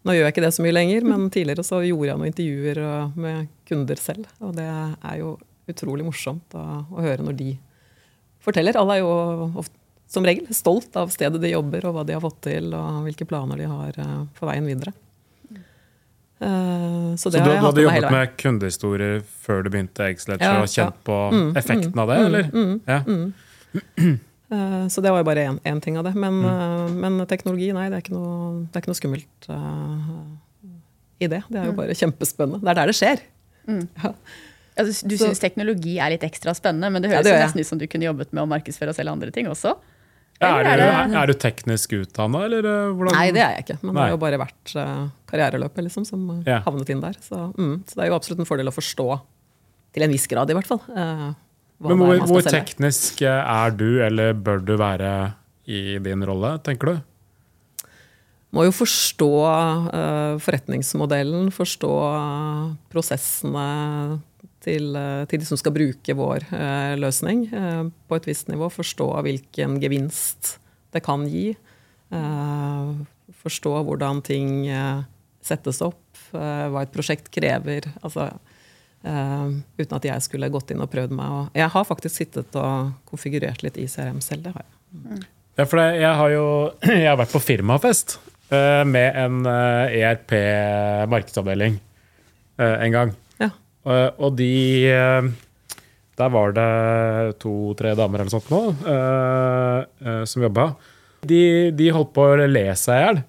Nå 0.00 0.14
gjør 0.16 0.24
jeg 0.24 0.32
ikke 0.32 0.42
det 0.46 0.54
så 0.56 0.62
mye 0.64 0.72
lenger, 0.72 1.04
men 1.04 1.26
tidligere 1.34 1.60
så 1.66 1.82
gjorde 1.84 2.06
jeg 2.08 2.16
noen 2.16 2.30
intervjuer 2.30 2.78
uh, 2.80 3.18
med 3.20 3.50
kunder 3.68 4.00
selv. 4.00 4.30
Og 4.40 4.54
det 4.56 4.64
er 4.64 5.18
jo 5.20 5.34
utrolig 5.68 6.06
morsomt 6.06 6.56
å, 6.56 6.62
å 6.88 7.04
høre 7.04 7.26
når 7.26 7.36
de 7.36 7.50
forteller. 8.40 8.78
Alle 8.80 8.96
er 8.96 9.02
jo 9.02 9.10
ofte, 9.60 9.76
som 10.10 10.24
regel 10.24 10.48
stolt 10.56 10.96
av 10.96 11.12
stedet 11.12 11.38
de 11.42 11.52
jobber, 11.52 11.84
og 11.86 11.98
hva 11.98 12.06
de 12.08 12.16
har 12.16 12.24
fått 12.24 12.40
til, 12.48 12.72
og 12.72 13.04
hvilke 13.04 13.28
planer 13.28 13.60
de 13.60 13.68
har 13.68 14.00
uh, 14.00 14.24
for 14.38 14.48
veien 14.48 14.72
videre. 14.72 14.96
Uh, 16.40 17.16
så, 17.20 17.28
så 17.28 17.34
du, 17.34 17.44
du 17.44 17.50
hadde 17.60 17.82
jobbet 17.84 18.06
med 18.14 18.30
kundehistorier 18.40 19.18
før 19.44 19.60
du 19.66 19.68
begynte 19.74 20.06
Eggsledger 20.06 20.46
ja, 20.46 20.62
og 20.64 20.70
kjent 20.72 20.94
ja. 20.96 21.04
på 21.04 21.16
mm, 21.34 21.48
effekten 21.60 21.90
mm, 21.92 22.00
av 22.00 22.12
det, 22.12 22.16
mm, 22.16 22.28
eller? 22.28 22.46
Mm, 22.54 22.76
ja. 22.88 24.06
uh, 24.54 24.84
så 24.94 25.04
det 25.04 25.12
var 25.12 25.20
jo 25.20 25.28
bare 25.28 25.44
én 25.68 25.82
ting 25.84 25.98
av 26.00 26.08
det. 26.08 26.14
Men, 26.16 26.40
uh, 26.46 26.86
men, 26.88 27.20
teknologi, 27.28 27.68
nei, 27.76 27.90
det 27.92 28.00
er 28.00 28.06
ikke 28.06 28.16
noe, 28.16 28.38
er 28.70 28.80
ikke 28.80 28.92
noe 28.92 29.00
skummelt 29.02 29.50
i 31.20 31.28
det. 31.28 31.42
Det 31.52 31.60
er 31.60 31.68
jo 31.68 31.76
bare 31.76 31.98
kjempespennende. 31.98 32.62
Det 32.64 32.72
er 32.72 32.80
der 32.80 32.94
det 32.94 32.96
skjer. 32.96 33.26
Altså, 34.80 35.04
du 35.04 35.16
syns 35.20 35.42
teknologi 35.42 35.98
er 36.00 36.14
litt 36.14 36.24
ekstra 36.24 36.54
spennende, 36.56 36.88
men 36.94 37.04
det 37.04 37.10
høres 37.12 37.26
det 37.26 37.36
nesten 37.36 37.60
ut 37.60 37.68
som 37.68 37.80
du 37.80 37.84
kunne 37.90 38.06
jobbet 38.06 38.32
med 38.32 38.46
å 38.46 38.48
markedsføre 38.48 38.94
og 38.94 38.96
selge 38.96 39.12
andre 39.12 39.34
ting 39.34 39.50
også? 39.50 39.74
Er 40.40 40.64
du, 40.64 40.84
er, 41.18 41.28
du, 41.28 41.34
teknisk 41.36 41.92
utdanna, 41.98 42.46
eller 42.46 42.64
hvordan? 42.96 43.12
Nei, 43.12 43.26
det 43.36 43.42
er 43.44 43.58
jeg 43.58 43.66
ikke. 43.66 43.76
Men 43.82 43.92
det 43.92 44.04
har 44.06 44.14
jo 44.14 44.20
bare 44.22 44.38
vært 44.40 44.72
karriereløpet 45.28 45.84
liksom, 45.84 46.06
som 46.08 46.22
ja. 46.46 46.62
havnet 46.64 46.92
inn 46.94 47.02
der. 47.02 47.18
Så, 47.20 47.42
mm, 47.58 47.74
så, 47.84 47.98
det 47.98 48.06
er 48.06 48.08
jo 48.08 48.16
absolutt 48.16 48.40
en 48.40 48.48
fordel 48.48 48.72
å 48.72 48.72
forstå, 48.72 49.06
til 49.92 50.06
en 50.06 50.14
viss 50.14 50.24
grad 50.30 50.48
i 50.48 50.56
hvert 50.56 50.70
fall. 50.70 50.80
Eh, 50.94 51.26
Men 51.84 52.00
hvor, 52.00 52.24
hvor 52.30 52.48
teknisk 52.48 53.20
er 53.26 53.76
du, 53.76 53.88
eller 54.06 54.32
bør 54.32 54.64
du 54.64 54.74
være 54.80 55.12
i 55.68 55.98
din 56.00 56.24
rolle, 56.24 56.54
tenker 56.64 56.94
du? 56.94 57.04
Må 58.56 58.64
jo 58.66 58.72
forstå 58.74 59.30
uh, 59.44 60.40
forretningsmodellen, 60.42 61.52
forstå 61.54 61.92
prosessene 62.90 63.66
til, 64.64 64.90
uh, 64.96 65.24
til, 65.30 65.40
de 65.42 65.48
som 65.48 65.60
skal 65.60 65.74
bruke 65.74 66.16
vår 66.16 66.46
uh, 66.52 66.96
løsning 67.00 67.46
på 67.50 68.18
et 68.18 68.28
visst 68.28 68.50
nivå. 68.52 68.68
Forstå 68.72 69.08
hvilken 69.26 69.78
gevinst 69.82 70.56
det 70.90 71.04
kan 71.06 71.22
gi. 71.30 71.54
forstå 73.40 73.72
hvordan 73.86 74.18
ting 74.26 74.66
settes 75.44 75.80
opp, 75.84 76.04
eh, 76.34 76.66
hva 76.70 76.84
et 76.84 76.94
prosjekt 76.94 77.32
krever. 77.32 77.92
altså 78.02 78.32
Uh, 79.00 79.64
uten 79.80 79.94
at 79.96 80.04
jeg 80.04 80.20
skulle 80.20 80.50
gått 80.52 80.74
inn 80.74 80.82
og 80.84 80.90
prøvd 80.92 81.14
meg. 81.16 81.28
Og 81.32 81.54
jeg 81.56 81.72
har 81.72 81.84
faktisk 81.88 82.18
sittet 82.18 82.56
og 82.60 82.90
konfigurert 83.08 83.62
litt 83.64 83.78
i 83.80 83.86
CRM 83.88 84.18
selv. 84.20 84.42
det 84.44 84.52
har 84.52 84.60
jeg. 84.60 84.74
Mm. 84.92 85.22
Ja, 85.56 85.64
for 85.64 85.80
jeg 85.80 86.10
har 86.18 86.32
jo 86.34 86.42
jeg 86.84 87.06
har 87.08 87.16
vært 87.16 87.32
på 87.32 87.40
firmafest 87.40 88.18
uh, 88.52 88.84
med 88.84 89.16
en 89.16 89.40
uh, 89.48 89.88
ERP 89.88 90.36
markedsavdeling. 91.08 91.80
en 92.60 92.92
gang. 92.92 93.14
Ja. 93.80 94.10
og 94.20 94.34
de 94.36 94.52
Der 96.20 96.28
var 96.28 96.52
det 96.52 97.38
to-tre 97.40 97.94
damer 97.96 98.20
eller 98.20 98.32
sånt 98.32 98.50
nå 98.52 98.62
som 100.28 100.42
jobba. 100.44 100.66
De, 101.24 101.70
de, 101.76 101.90
holdt 101.92 102.12
på 102.16 102.26
å 102.28 102.48
le 102.48 102.66
seg 102.76 102.96
i 102.96 103.04
hjel. 103.06 103.22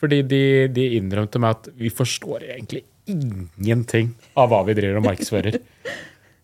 Fordi 0.00 0.18
de, 0.28 0.42
de 0.76 0.84
innrømte 0.98 1.40
meg 1.40 1.56
at 1.56 1.70
vi 1.80 1.88
forstår 1.92 2.44
egentlig 2.56 2.84
ingenting 3.08 4.12
av 4.36 4.50
hva 4.52 4.60
vi 4.68 4.76
driver 4.76 5.00
og 5.00 5.06
markedsfører. 5.06 5.56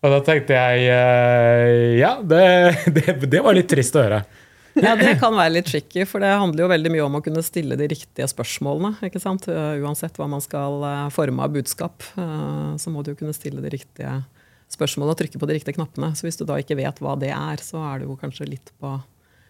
Og 0.01 0.13
da 0.15 0.19
tenkte 0.25 0.57
jeg 0.57 1.99
ja, 1.99 2.15
det, 2.25 2.45
det, 2.97 3.17
det 3.29 3.41
var 3.45 3.57
litt 3.57 3.69
trist 3.69 3.97
å 3.97 4.05
høre. 4.07 4.23
Ja, 4.85 4.93
det 4.95 5.17
kan 5.19 5.35
være 5.35 5.57
litt 5.57 5.67
tricky, 5.67 6.05
for 6.07 6.23
det 6.23 6.29
handler 6.31 6.63
jo 6.63 6.71
veldig 6.71 6.91
mye 6.93 7.03
om 7.03 7.17
å 7.19 7.23
kunne 7.23 7.43
stille 7.43 7.75
de 7.79 7.89
riktige 7.91 8.27
spørsmålene. 8.31 8.93
ikke 9.07 9.19
sant? 9.19 9.47
Uansett 9.51 10.15
hva 10.19 10.29
man 10.31 10.43
skal 10.43 10.83
eh, 10.87 11.07
forme 11.11 11.43
av 11.43 11.55
budskap, 11.55 12.05
eh, 12.15 12.69
så 12.79 12.93
må 12.93 13.03
du 13.03 13.11
jo 13.11 13.17
kunne 13.19 13.35
stille 13.35 13.63
de 13.63 13.73
riktige 13.73 14.13
spørsmålene 14.71 15.15
og 15.15 15.19
trykke 15.19 15.41
på 15.41 15.49
de 15.49 15.57
riktige 15.57 15.75
knappene. 15.75 16.13
Så 16.15 16.27
hvis 16.27 16.39
du 16.39 16.45
da 16.47 16.59
ikke 16.61 16.79
vet 16.79 17.01
hva 17.03 17.17
det 17.19 17.33
er, 17.35 17.63
så 17.63 17.81
er 17.89 17.99
du 17.99 18.07
jo 18.07 18.19
kanskje 18.21 18.47
litt 18.47 18.71
på, 18.79 18.93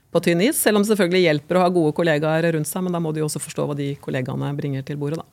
på 0.10 0.24
tynn 0.25 0.42
is. 0.48 0.58
Selv 0.58 0.80
om 0.80 0.86
det 0.86 0.90
selvfølgelig 0.94 1.28
hjelper 1.28 1.60
å 1.60 1.68
ha 1.68 1.75
gode 1.75 1.94
kollegaer 2.00 2.50
rundt 2.58 2.72
seg, 2.72 2.88
men 2.88 2.98
da 2.98 3.04
må 3.04 3.13
du 3.13 3.22
jo 3.22 3.30
også 3.30 3.44
forstå 3.44 3.68
hva 3.70 3.78
de 3.78 3.92
kollegaene 4.01 4.50
bringer 4.58 4.88
til 4.88 4.98
bordet, 5.01 5.22
da. 5.22 5.30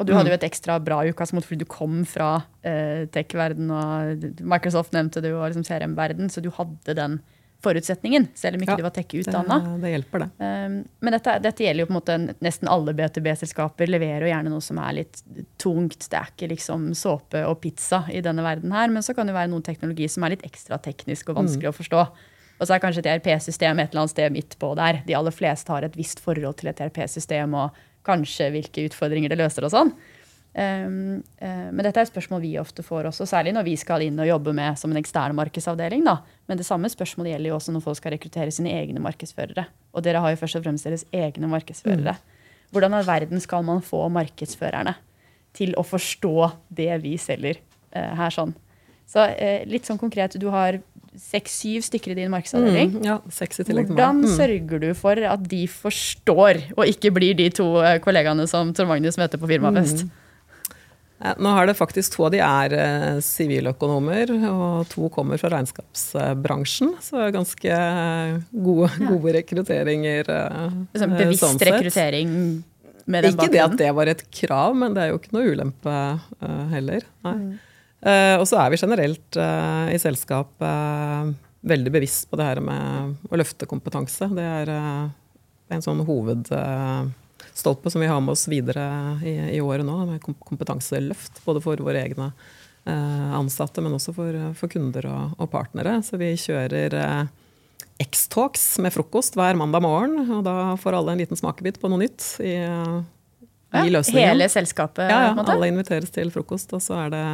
Og 0.00 0.08
du 0.08 0.14
hadde 0.16 0.32
jo 0.32 0.34
et 0.34 0.46
ekstra 0.46 0.78
bra 0.82 1.02
utgangspunkt 1.06 1.46
fordi 1.46 1.62
du 1.62 1.68
kom 1.70 2.00
fra 2.08 2.30
eh, 2.66 3.04
tech-verden 3.12 3.68
og 3.70 4.24
Microsoft 4.40 4.96
nevnte 4.96 5.20
det 5.22 5.30
jo, 5.30 5.38
og 5.38 5.52
liksom 5.52 5.66
CRM-verden, 5.68 6.32
så 6.32 6.42
du 6.42 6.48
hadde 6.56 6.96
den 6.96 7.20
forutsetningen, 7.62 8.26
selv 8.34 8.58
om 8.58 8.64
ikke 8.64 8.74
ja, 8.74 8.80
du 8.80 8.86
var 8.86 8.94
tech-utdanna. 8.96 9.58
Det, 9.62 9.76
det, 9.84 9.92
hjelper, 9.92 10.24
det. 10.24 10.48
Um, 10.66 10.74
men 11.04 11.16
dette, 11.16 11.36
dette, 11.44 11.64
gjelder 11.64 11.84
jo 11.84 11.88
på 11.88 11.94
en 11.94 11.98
måte 11.98 12.16
nesten 12.44 12.70
alle 12.72 12.94
BTB-selskaper 12.98 13.90
leverer 13.90 14.26
jo 14.26 14.32
gjerne 14.32 14.52
noe 14.52 14.64
som 14.64 14.80
er 14.82 14.96
litt 14.98 15.22
tungt. 15.62 16.08
Det 16.10 16.18
er 16.18 16.32
ikke 16.34 16.50
liksom 16.54 16.90
såpe 16.98 17.44
og 17.48 17.60
pizza 17.62 18.02
i 18.12 18.22
denne 18.24 18.44
verden 18.44 18.74
her, 18.74 18.90
men 18.92 19.06
så 19.06 19.14
kan 19.16 19.30
det 19.30 19.36
være 19.36 19.52
noen 19.52 19.64
teknologi 19.66 20.10
som 20.10 20.26
er 20.26 20.36
litt 20.36 20.46
ekstra 20.48 20.80
teknisk 20.82 21.30
og 21.30 21.40
vanskelig 21.42 21.70
mm. 21.70 21.74
å 21.74 21.78
forstå. 21.78 22.04
Og 22.58 22.68
så 22.68 22.76
er 22.76 22.82
kanskje 22.82 23.02
et 23.02 23.10
ERP-system 23.16 23.80
et 23.82 23.90
eller 23.90 24.04
annet 24.04 24.14
sted 24.14 24.34
midt 24.34 24.58
på 24.60 24.74
der. 24.78 25.00
De 25.06 25.16
aller 25.18 25.34
fleste 25.34 25.72
har 25.72 25.86
et 25.86 25.96
visst 25.98 26.22
forhold 26.22 26.60
til 26.60 26.70
et 26.70 26.82
ERP-system 26.84 27.56
og 27.58 27.78
kanskje 28.06 28.50
hvilke 28.54 28.88
utfordringer 28.90 29.32
det 29.32 29.38
løser 29.40 29.66
og 29.66 29.72
sånn. 29.74 29.94
Um, 30.52 31.22
uh, 31.40 31.70
men 31.72 31.80
dette 31.80 31.96
er 31.96 32.04
et 32.04 32.10
spørsmål 32.10 32.42
vi 32.42 32.50
ofte 32.60 32.84
får 32.84 33.06
også, 33.08 33.24
særlig 33.30 33.54
når 33.56 33.64
vi 33.70 33.76
skal 33.80 34.04
inn 34.04 34.20
og 34.20 34.28
jobbe 34.28 34.52
med 34.56 34.76
som 34.80 34.92
en 34.92 35.00
ekstern 35.00 35.36
markedsavdeling. 35.38 36.04
Da. 36.04 36.18
Men 36.50 36.60
det 36.60 36.66
samme 36.68 36.90
spørsmålet 36.92 37.32
gjelder 37.32 37.52
jo 37.52 37.56
også 37.56 37.72
når 37.72 37.86
folk 37.86 38.00
skal 38.02 38.14
rekruttere 38.16 38.52
sine 38.52 38.74
egne 38.76 39.00
markedsførere. 39.00 39.64
Og 39.96 40.04
dere 40.04 40.20
har 40.20 40.34
jo 40.34 40.40
først 40.42 40.60
og 40.60 40.66
fremst 40.66 40.88
deres 40.88 41.06
egne 41.16 41.48
markedsførere. 41.52 42.18
Mm. 42.18 42.68
Hvordan 42.72 42.98
i 43.00 43.06
verden 43.08 43.44
skal 43.44 43.64
man 43.64 43.80
få 43.84 44.04
markedsførerne 44.12 44.96
til 45.56 45.74
å 45.76 45.84
forstå 45.84 46.36
det 46.72 46.92
vi 47.00 47.16
selger 47.20 47.60
uh, 47.96 48.12
her 48.20 48.36
sånn? 48.36 48.52
Så 49.08 49.24
uh, 49.24 49.60
litt 49.68 49.88
sånn 49.88 50.00
konkret, 50.00 50.36
du 50.40 50.50
har 50.52 50.82
seks-syv 51.16 51.84
stykker 51.84 52.12
i 52.12 52.22
din 52.22 52.32
markedsavdeling. 52.32 52.94
Mm, 52.94 53.04
ja, 53.04 53.18
seks 53.32 53.60
i 53.60 53.66
tillegg 53.68 53.88
til. 53.88 53.96
Hvordan 53.96 54.22
mm. 54.24 54.32
sørger 54.36 54.80
du 54.84 54.90
for 54.96 55.28
at 55.32 55.44
de 55.48 55.66
forstår, 55.68 56.60
og 56.76 56.88
ikke 56.88 57.12
blir 57.12 57.36
de 57.36 57.50
to 57.52 57.66
kollegaene 58.04 58.46
som 58.48 58.72
Tor 58.76 58.88
Magnus 58.88 59.20
møter 59.20 59.40
på 59.40 59.48
firmafest? 59.48 60.06
Mm. 60.06 60.18
Nå 61.22 61.52
har 61.54 61.68
det 61.68 61.76
faktisk 61.78 62.16
To 62.16 62.24
av 62.26 62.32
de 62.34 62.40
er 62.42 62.74
eh, 62.74 63.20
siviløkonomer, 63.22 64.32
og 64.48 64.88
to 64.90 65.06
kommer 65.14 65.38
fra 65.38 65.52
regnskapsbransjen. 65.54 66.96
Så 67.04 67.18
det 67.18 67.28
er 67.28 67.36
ganske 67.36 67.76
gode, 68.50 68.88
gode 69.06 69.34
rekrutteringer. 69.38 70.32
Sånn 70.98 71.14
bevisst 71.14 71.44
sånn 71.44 71.62
rekruttering 71.62 72.32
med 73.06 73.28
den 73.28 73.36
bakgrunnen? 73.38 73.38
Ikke 73.38 73.52
det 73.54 73.62
at 73.62 73.78
det 73.78 73.92
var 73.98 74.10
et 74.10 74.26
krav, 74.34 74.74
men 74.78 74.96
det 74.96 75.04
er 75.04 75.12
jo 75.12 75.20
ikke 75.20 75.36
noe 75.36 75.54
ulempe 75.54 75.96
heller. 76.74 77.06
Mm. 77.26 77.48
Og 78.42 78.44
så 78.50 78.58
er 78.64 78.74
vi 78.74 78.82
generelt 78.82 79.38
i 79.38 80.02
selskap 80.02 80.50
veldig 81.62 81.94
bevisst 81.94 82.26
på 82.30 82.38
det 82.40 82.48
her 82.50 82.62
med 82.66 83.30
å 83.30 83.38
løfte 83.38 83.70
kompetanse. 83.70 84.26
Det 84.34 84.42
er 84.42 84.74
en 84.74 85.84
sånn 85.86 86.02
hoved 86.08 86.50
stolpe 87.54 87.90
som 87.90 88.00
vi 88.00 88.06
har 88.06 88.20
med 88.20 88.32
oss 88.32 88.48
videre 88.48 88.84
i, 89.24 89.34
i 89.56 89.60
året 89.60 89.86
nå, 89.86 89.96
med 90.06 90.22
kompetanseløft. 90.22 91.42
Både 91.44 91.62
for 91.64 91.80
våre 91.84 92.02
egne 92.02 92.30
eh, 92.84 93.32
ansatte, 93.38 93.82
men 93.84 93.94
også 93.96 94.14
for, 94.16 94.38
for 94.58 94.72
kunder 94.72 95.08
og, 95.10 95.36
og, 95.38 95.48
partnere. 95.52 95.98
Så 96.06 96.18
vi 96.20 96.32
kjører 96.40 96.96
eh, 96.98 97.22
X-talks 98.02 98.66
med 98.82 98.94
frokost 98.94 99.36
hver 99.38 99.58
mandag 99.58 99.84
morgen. 99.84 100.18
Og 100.38 100.44
da 100.46 100.74
får 100.80 100.98
alle 100.98 101.16
en 101.16 101.24
liten 101.24 101.38
smakebit 101.38 101.80
på 101.82 101.92
noe 101.92 102.04
nytt 102.04 102.28
i, 102.42 102.54
i 102.56 103.92
løsningen. 103.92 104.32
Hele 104.32 104.50
selskapet? 104.52 105.10
Ja, 105.10 105.32
ja, 105.32 105.48
alle 105.54 105.70
inviteres 105.72 106.14
til 106.14 106.32
frokost. 106.34 106.72
Og 106.76 106.84
så 106.84 107.04
er 107.06 107.14
det 107.14 107.26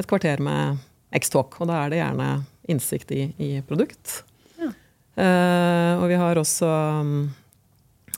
et 0.00 0.10
kvarter 0.10 0.42
med 0.42 0.80
X-talk. 1.20 1.60
Og 1.60 1.70
da 1.70 1.84
er 1.84 1.92
det 1.92 2.02
gjerne 2.02 2.32
innsikt 2.70 3.14
i, 3.14 3.28
i 3.40 3.52
produkt. 3.66 4.22
Ja. 4.60 4.72
Uh, 5.20 6.02
og 6.02 6.10
vi 6.12 6.18
har 6.20 6.38
også 6.38 6.68
um, 7.02 7.14
Eh, 7.30 7.39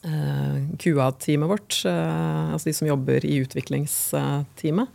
QA-teamet 0.02 1.48
vårt, 1.48 1.76
eh, 1.86 2.52
altså 2.52 2.70
de 2.70 2.74
som 2.74 2.88
jobber 2.88 3.24
i 3.24 3.36
utviklingsteamet, 3.44 4.88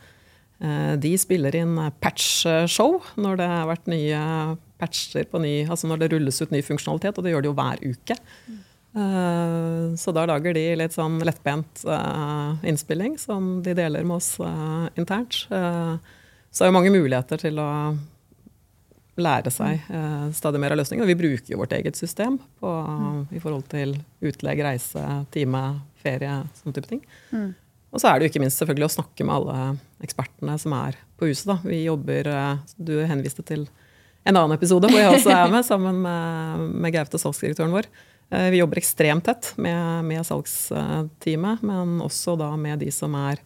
eh, 0.59 0.93
de 0.99 1.13
spiller 1.17 1.55
inn 1.55 1.77
patch-show 2.03 2.99
når 3.15 3.39
det 3.39 3.47
har 3.47 3.69
vært 3.69 3.87
nye 3.87 4.21
patcher 4.77 5.29
på 5.31 5.39
ny 5.41 5.53
Altså 5.65 5.87
når 5.87 6.01
det 6.01 6.11
rulles 6.11 6.41
ut 6.41 6.51
ny 6.51 6.61
funksjonalitet, 6.61 7.17
og 7.17 7.23
det 7.23 7.31
gjør 7.31 7.45
det 7.45 7.51
jo 7.51 7.57
hver 7.57 7.83
uke. 7.87 8.19
Så 8.97 10.09
da 10.15 10.23
lager 10.25 10.55
de 10.57 10.63
litt 10.79 10.93
sånn 10.95 11.19
lettbent 11.21 11.83
innspilling 12.65 13.17
som 13.21 13.59
de 13.61 13.75
deler 13.77 14.05
med 14.07 14.15
oss 14.15 14.39
internt. 14.97 15.43
Så 15.45 16.63
det 16.63 16.65
er 16.65 16.71
jo 16.71 16.77
mange 16.79 16.93
muligheter 16.95 17.41
til 17.43 17.59
å 17.61 17.67
lære 19.21 19.51
seg 19.53 19.87
eh, 19.89 20.25
stadig 20.35 20.61
mer 20.61 20.75
av 20.75 20.81
løsninger. 20.81 21.07
vi 21.09 21.17
bruker 21.17 21.53
jo 21.53 21.61
vårt 21.61 21.73
eget 21.77 21.97
system 21.99 22.37
på, 22.61 22.69
mm. 22.69 23.21
i 23.33 23.41
forhold 23.43 23.65
til 23.71 23.95
utlegg, 24.21 24.61
reise, 24.65 25.03
time, 25.33 25.63
ferie, 26.03 26.41
sånne 26.59 26.77
type 26.77 26.91
ting. 26.91 27.01
Mm. 27.31 27.49
Og 27.93 28.01
så 28.01 28.09
er 28.09 28.19
det 28.19 28.27
jo 28.27 28.33
ikke 28.33 28.43
minst 28.43 28.61
selvfølgelig 28.61 28.89
å 28.89 28.95
snakke 28.97 29.25
med 29.25 29.35
alle 29.39 30.05
ekspertene 30.05 30.57
som 30.61 30.75
er 30.77 30.99
på 31.17 31.29
huset. 31.31 31.47
Da. 31.49 31.57
Vi 31.65 31.81
jobber 31.85 32.29
eh, 32.33 32.63
Du 32.77 32.97
henviste 33.09 33.45
til 33.47 33.67
en 34.27 34.35
annen 34.35 34.57
episode 34.57 34.89
hvor 34.91 34.99
jeg 34.99 35.15
også 35.15 35.31
er 35.31 35.51
med, 35.53 35.63
sammen 35.63 36.01
med, 36.03 36.69
med 36.83 36.93
Gaute, 36.93 37.19
salgsdirektøren 37.21 37.73
vår. 37.73 37.87
Eh, 38.29 38.49
vi 38.51 38.59
jobber 38.59 38.81
ekstremt 38.81 39.25
tett 39.25 39.53
med, 39.55 40.03
med 40.05 40.25
salgsteamet, 40.27 41.63
men 41.63 42.01
også 42.03 42.35
da 42.39 42.51
med 42.59 42.83
de 42.83 42.91
som 42.91 43.15
er 43.17 43.39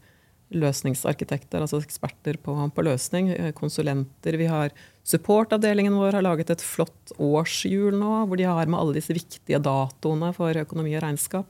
løsningsarkitekter, 0.52 1.62
altså 1.64 1.80
eksperter 1.80 2.40
på, 2.42 2.56
på, 2.76 2.84
løsning, 2.84 3.30
eh, 3.32 3.52
konsulenter. 3.56 4.38
Vi 4.42 4.50
har 4.52 4.74
supportavdelingen 5.08 5.96
vår 5.98 6.20
har 6.20 6.26
laget 6.26 6.52
et 6.54 6.64
flott 6.64 7.14
årshjul 7.18 7.96
nå, 7.98 8.14
hvor 8.30 8.40
de 8.40 8.46
har 8.48 8.70
med 8.70 8.80
alle 8.80 8.98
disse 8.98 9.14
viktige 9.16 9.60
datoene 9.64 10.32
for 10.36 10.58
økonomi 10.62 10.94
og 10.96 11.04
regnskap 11.06 11.48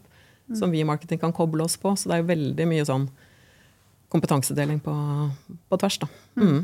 mm. 0.52 0.60
som 0.60 0.72
vi 0.72 0.82
i 0.82 0.88
marketing 0.88 1.20
kan 1.22 1.36
koble 1.36 1.66
oss 1.66 1.78
på. 1.80 1.94
Så 1.96 2.10
det 2.10 2.18
er 2.18 2.24
jo 2.24 2.32
veldig 2.32 2.68
mye 2.70 2.86
sånn 2.88 3.08
kompetansedeling 4.12 4.80
på, 4.84 4.94
på 5.72 5.82
tvers. 5.82 6.00
Da. 6.04 6.12
Mm. 6.40 6.48
mm. 6.48 6.62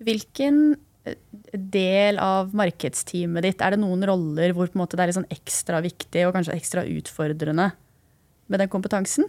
Hvilken 0.00 0.62
eh, 1.04 1.18
del 1.52 2.20
av 2.22 2.54
markedsteamet 2.56 3.44
ditt 3.44 3.64
er 3.64 3.76
det 3.76 3.82
noen 3.82 4.06
roller 4.08 4.54
hvor 4.56 4.70
det 4.72 5.04
er 5.04 5.12
sånn 5.16 5.28
ekstra 5.32 5.82
viktig 5.84 6.24
og 6.26 6.32
kanskje 6.36 6.56
ekstra 6.56 6.86
utfordrende 6.88 7.70
med 8.50 8.64
den 8.64 8.72
kompetansen? 8.72 9.28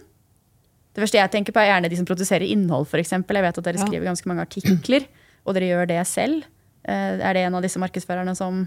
Det 0.92 1.00
første 1.00 1.16
jeg 1.16 1.32
tenker 1.32 1.54
på, 1.56 1.60
er 1.60 1.70
gjerne 1.70 1.88
de 1.88 1.96
som 1.96 2.08
produserer 2.08 2.44
innhold, 2.52 2.84
f.eks. 2.84 3.14
Jeg 3.14 3.24
vet 3.24 3.58
at 3.60 3.64
dere 3.64 3.80
ja. 3.80 3.84
skriver 3.84 4.10
ganske 4.10 4.28
mange 4.28 4.44
artikler, 4.44 5.06
og 5.46 5.56
dere 5.56 5.70
gjør 5.70 5.88
det 5.88 6.02
selv. 6.10 6.42
Eh, 6.82 7.18
er 7.22 7.36
det 7.36 7.44
en 7.46 7.58
av 7.58 7.62
disse 7.64 7.80
markedsførerne 7.82 8.34
som 8.38 8.64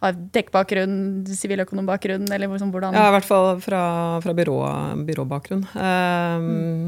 har 0.00 0.16
dekkbakgrunn, 0.34 1.26
siviløkonombakgrunn, 1.28 2.24
eller 2.32 2.48
liksom 2.48 2.72
hvordan 2.72 2.96
Ja, 2.96 3.10
i 3.10 3.14
hvert 3.18 3.28
fall 3.28 3.52
fra, 3.60 3.82
fra 4.24 4.34
byrå, 4.36 4.56
byråbakgrunn. 5.06 5.66
Um, 5.74 6.46
mm. 6.48 6.86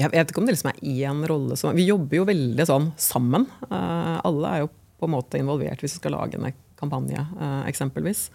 Jeg 0.00 0.10
vet 0.10 0.32
ikke 0.32 0.40
om 0.40 0.48
det 0.48 0.56
liksom 0.56 0.72
er 0.72 0.80
én 1.06 1.20
rolle 1.30 1.54
som 1.60 1.76
Vi 1.76 1.84
jobber 1.86 2.18
jo 2.18 2.24
veldig 2.26 2.64
sånn 2.66 2.88
sammen. 2.98 3.44
Uh, 3.68 4.16
alle 4.26 4.50
er 4.54 4.64
jo 4.64 4.72
på 4.98 5.06
en 5.06 5.14
måte 5.14 5.38
involvert 5.38 5.84
hvis 5.84 5.98
vi 5.98 6.00
skal 6.00 6.16
lage 6.16 6.40
en 6.40 6.56
kampanje, 6.80 7.20
uh, 7.36 7.62
eksempelvis. 7.68 8.26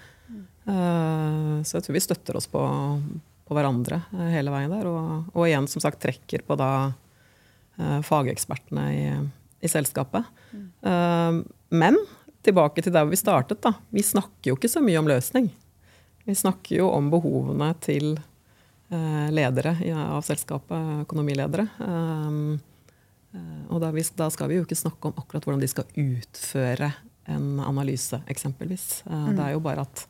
Uh, 0.69 1.59
så 1.65 1.79
jeg 1.79 1.87
tror 1.87 1.97
vi 1.97 2.05
støtter 2.05 2.37
oss 2.37 2.47
på, 2.47 2.61
på 3.49 3.57
hverandre 3.57 4.03
hele 4.29 4.53
veien 4.53 4.77
der. 4.77 4.87
Og, 4.93 5.33
og, 5.33 5.43
igjen, 5.49 5.67
som 5.71 5.83
sagt, 5.83 5.99
trekker 6.05 6.45
på 6.45 6.59
da 6.59 6.71
fagekspertene 8.03 8.85
i, 8.91 9.03
i 9.59 9.69
selskapet. 9.71 10.27
Mm. 10.53 11.41
Men 11.69 11.97
tilbake 12.45 12.83
til 12.83 12.93
der 12.95 13.07
vi 13.09 13.19
startet. 13.19 13.61
da. 13.61 13.73
Vi 13.89 14.03
snakker 14.03 14.51
jo 14.51 14.57
ikke 14.57 14.71
så 14.71 14.81
mye 14.83 14.99
om 15.01 15.09
løsning. 15.09 15.49
Vi 16.25 16.35
snakker 16.35 16.79
jo 16.79 16.89
om 16.93 17.09
behovene 17.11 17.71
til 17.83 18.13
uh, 18.15 19.27
ledere 19.33 19.75
av 19.95 20.21
selskapet, 20.27 21.03
økonomiledere. 21.05 21.67
Um, 21.79 22.59
og 23.69 23.83
da, 23.83 24.29
skal 24.33 24.49
vi 24.49 24.57
jo 24.57 24.65
ikke 24.65 24.77
snakke 24.77 25.09
om 25.09 25.19
akkurat 25.19 25.45
hvordan 25.45 25.61
de 25.61 25.69
skal 25.69 25.89
utføre 26.01 26.91
en 27.29 27.59
analyse, 27.61 28.17
eksempelvis. 28.31 29.03
Mm. 29.05 29.35
Det 29.37 29.43
er 29.45 29.53
jo 29.53 29.61
bare 29.61 29.85
at 29.85 30.07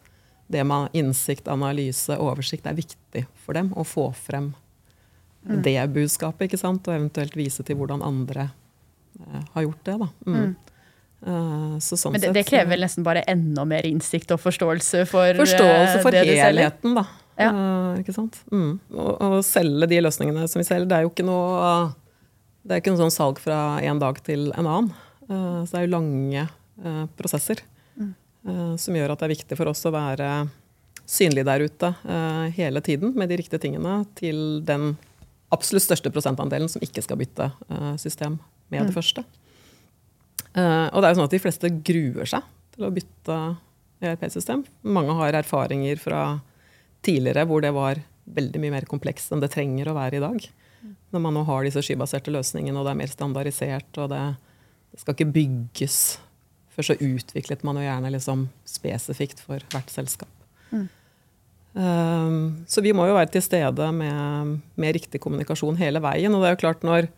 det 0.50 0.64
med 0.66 0.96
innsikt, 0.98 1.50
analyse, 1.52 2.16
oversikt 2.18 2.70
er 2.70 2.78
viktig 2.78 3.26
for 3.44 3.58
dem 3.60 3.74
å 3.78 3.84
få 3.86 4.08
frem 4.18 4.54
det 5.40 5.78
budskapet, 5.94 6.48
ikke 6.48 6.60
sant? 6.60 6.88
og 6.88 6.96
eventuelt 6.96 7.36
vise 7.38 7.64
til 7.66 7.78
hvordan 7.80 8.04
andre 8.06 8.48
eh, 8.48 8.59
har 9.54 9.66
gjort 9.66 9.86
det. 9.86 9.96
Da. 10.02 10.10
Mm. 10.28 10.56
Eh, 11.20 11.80
så 11.84 11.98
sånn 12.00 12.16
Men 12.16 12.24
det, 12.24 12.32
det 12.38 12.46
krever 12.48 12.72
vel 12.72 12.86
nesten 12.86 13.04
bare 13.04 13.26
enda 13.28 13.66
mer 13.68 13.88
innsikt 13.88 14.32
og 14.32 14.40
forståelse 14.40 15.04
for 15.10 15.34
eh, 15.34 15.40
Forståelse 15.40 15.98
for 16.04 16.16
det 16.16 16.24
du 16.24 16.32
selger. 16.32 16.46
helheten, 16.46 16.96
da. 16.96 17.06
Ja. 17.40 17.50
Eh, 17.50 18.04
ikke 18.04 18.16
sant? 18.16 18.40
Mm. 18.54 18.78
Og, 18.96 19.12
og 19.16 19.40
selge 19.48 19.90
de 19.92 20.00
løsningene 20.06 20.48
som 20.52 20.62
vi 20.62 20.68
selger, 20.68 20.88
det 20.88 21.00
er 21.00 21.08
jo 21.08 21.12
ikke 21.12 21.28
noe 21.28 21.74
det 22.64 22.76
er 22.76 22.82
ikke 22.82 22.94
noe 22.94 23.02
sånn 23.02 23.16
salg 23.16 23.40
fra 23.42 23.80
en 23.88 24.00
dag 24.02 24.20
til 24.24 24.50
en 24.52 24.68
annen. 24.68 24.90
Eh, 25.28 25.60
så 25.66 25.74
det 25.74 25.82
er 25.82 25.86
jo 25.88 25.94
lange 25.98 26.46
eh, 26.46 27.04
prosesser 27.20 27.64
mm. 28.00 28.16
som 28.80 28.96
gjør 28.96 29.14
at 29.14 29.22
det 29.22 29.30
er 29.30 29.36
viktig 29.36 29.60
for 29.60 29.72
oss 29.72 29.84
å 29.90 29.94
være 29.96 30.32
synlig 31.10 31.44
der 31.48 31.66
ute 31.66 31.92
eh, 32.06 32.46
hele 32.56 32.82
tiden 32.86 33.16
med 33.18 33.32
de 33.32 33.40
riktige 33.42 33.62
tingene 33.62 34.04
til 34.20 34.62
den 34.66 34.94
absolutt 35.50 35.88
største 35.88 36.12
prosentandelen 36.14 36.70
som 36.70 36.84
ikke 36.86 37.02
skal 37.02 37.18
bytte 37.20 37.50
eh, 37.50 37.96
system 38.02 38.38
med 38.74 38.90
det 38.90 38.96
første. 38.96 39.26
Uh, 40.56 40.88
og 40.90 41.02
det 41.02 41.08
er 41.08 41.12
jo 41.12 41.18
sånn 41.20 41.28
at 41.30 41.36
de 41.36 41.42
fleste 41.44 41.72
gruer 41.86 42.30
seg 42.30 42.46
til 42.76 42.88
å 42.88 42.94
bytte 42.94 43.40
ERP-system. 44.00 44.64
Mange 44.88 45.16
har 45.20 45.38
erfaringer 45.42 46.00
fra 46.02 46.22
tidligere 47.06 47.46
hvor 47.50 47.64
det 47.64 47.74
var 47.76 48.02
veldig 48.30 48.62
mye 48.62 48.76
mer 48.78 48.88
komplekst 48.90 49.34
enn 49.34 49.44
det 49.44 49.52
trenger 49.54 49.90
å 49.90 49.98
være 49.98 50.20
i 50.20 50.24
dag. 50.24 50.48
Når 51.14 51.24
man 51.24 51.36
nå 51.36 51.44
har 51.48 51.66
disse 51.66 51.82
skybaserte 51.84 52.32
løsningene, 52.32 52.78
og 52.80 52.88
det 52.88 52.94
er 52.94 53.00
mer 53.02 53.12
standardisert, 53.12 53.90
og 54.00 54.12
det, 54.14 54.24
det 54.94 55.02
skal 55.02 55.16
ikke 55.18 55.34
bygges 55.36 56.00
Før 56.70 56.86
så 56.86 56.96
utviklet 57.04 57.64
man 57.68 57.76
jo 57.76 57.82
gjerne 57.84 58.12
liksom 58.14 58.46
spesifikt 58.70 59.42
for 59.44 59.66
hvert 59.74 59.90
selskap. 59.92 60.30
Um, 61.74 62.66
så 62.72 62.82
vi 62.82 62.94
må 62.96 63.06
jo 63.10 63.18
være 63.18 63.34
til 63.34 63.44
stede 63.44 63.90
med, 63.94 64.54
med 64.80 64.96
riktig 64.96 65.20
kommunikasjon 65.22 65.78
hele 65.82 66.00
veien. 66.04 66.32
Og 66.32 66.40
det 66.40 66.48
er 66.48 66.56
jo 66.56 66.62
klart 66.62 66.86
når 66.88 67.10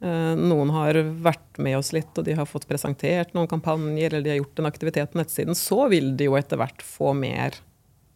noen 0.00 0.70
har 0.72 0.96
vært 1.20 1.58
med 1.60 1.76
oss 1.76 1.90
litt, 1.92 2.10
og 2.16 2.24
de 2.24 2.32
har 2.38 2.48
fått 2.48 2.64
presentert 2.70 3.34
noen 3.36 3.50
kampanjer, 3.50 4.14
eller 4.14 4.24
de 4.24 4.32
har 4.32 4.38
gjort 4.38 4.62
en 4.62 4.68
aktivitet 4.70 5.12
på 5.12 5.20
nettsiden, 5.20 5.58
så 5.58 5.90
vil 5.92 6.14
de 6.16 6.30
jo 6.30 6.38
etter 6.38 6.56
hvert 6.60 6.80
få 6.80 7.12
mer 7.18 7.58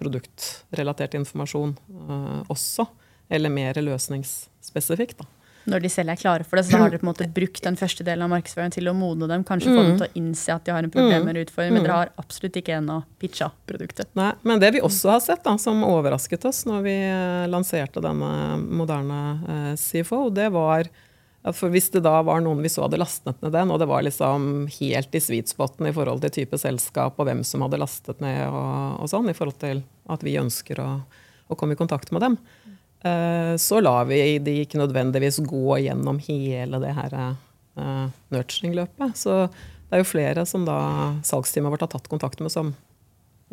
produktrelatert 0.01 1.15
informasjon 1.21 1.77
eh, 1.77 2.43
også. 2.53 2.87
Eller 3.29 3.49
mer 3.49 3.79
løsningsspesifikt. 3.81 5.23
Da. 5.23 5.27
Når 5.65 5.81
de 5.81 5.89
selv 5.89 6.13
er 6.13 6.21
klare 6.21 6.45
for 6.45 6.61
det, 6.61 6.67
så 6.69 6.77
har 6.77 6.91
dere 6.93 7.01
på 7.01 7.07
en 7.07 7.09
måte 7.09 7.27
brukt 7.33 7.63
den 7.65 7.79
første 7.81 8.05
delen 8.05 8.27
av 8.27 8.33
markedsføringen 8.35 8.75
til 8.75 8.91
å 8.91 8.93
modne 8.97 9.29
dem. 9.31 9.47
Kanskje 9.49 9.73
få 9.73 9.85
dem 9.87 9.95
til 9.97 10.05
å 10.05 10.19
innse 10.21 10.53
at 10.53 10.67
de 10.67 10.75
har 10.77 10.85
en 10.85 10.93
problem 10.93 11.25
eller 11.31 11.47
utfordring, 11.47 11.73
men 11.73 11.87
dere 11.87 12.01
har 12.03 12.13
absolutt 12.21 12.59
ikke 12.61 12.77
ennå 12.77 12.99
pitcha 13.23 13.49
produktet. 13.65 14.11
Nei, 14.19 14.35
men 14.45 14.61
det 14.61 14.75
vi 14.77 14.85
også 14.85 15.15
har 15.15 15.25
sett, 15.25 15.41
da, 15.47 15.57
som 15.61 15.81
overrasket 15.89 16.45
oss 16.51 16.67
når 16.69 16.85
vi 16.85 16.95
eh, 17.07 17.47
lanserte 17.49 18.05
denne 18.05 18.31
moderne 18.61 19.23
eh, 19.55 19.73
CFO, 19.81 20.27
det 20.37 20.51
var 20.53 20.93
for 21.53 21.73
hvis 21.73 21.91
det 21.93 22.01
da 22.07 22.15
var 22.25 22.41
noen 22.41 22.63
vi 22.65 22.71
så 22.73 22.87
hadde 22.87 23.01
lastet 23.01 23.43
ned 23.45 23.53
den, 23.53 23.73
og 23.73 23.81
det 23.83 23.89
var 23.91 24.05
liksom 24.07 24.65
helt 24.79 25.13
i 25.13 25.21
sweet 25.21 25.51
spoten 25.53 25.89
i 25.91 25.93
forhold 25.93 26.23
til 26.25 26.33
type 26.39 26.57
selskap 26.61 27.19
og 27.21 27.29
hvem 27.29 27.43
som 27.45 27.65
hadde 27.67 27.81
lastet 27.83 28.23
ned 28.25 28.47
og, 28.49 29.03
og 29.05 29.11
sånn, 29.13 29.29
i 29.29 29.37
forhold 29.37 29.59
til 29.61 29.83
at 30.09 30.25
vi 30.25 30.39
ønsker 30.41 30.81
å, 30.81 30.89
å 31.53 31.59
komme 31.61 31.77
i 31.77 31.81
kontakt 31.81 32.15
med 32.17 32.25
dem, 32.25 32.39
eh, 33.05 33.53
så 33.61 33.83
lar 33.85 34.09
vi 34.09 34.39
de 34.41 34.57
ikke 34.63 34.81
nødvendigvis 34.81 35.43
gå 35.45 35.83
gjennom 35.85 36.23
hele 36.25 36.81
det 36.81 36.95
her 36.97 37.19
eh, 37.21 38.07
nurturing-løpet. 38.33 39.13
Så 39.21 39.45
det 39.45 39.99
er 39.99 40.01
jo 40.01 40.09
flere 40.15 40.47
som 40.49 40.65
da 40.65 40.79
salgsteamet 41.29 41.75
vårt 41.75 41.85
har 41.85 41.93
tatt 41.93 42.09
kontakt 42.09 42.41
med 42.41 42.53
som 42.55 42.73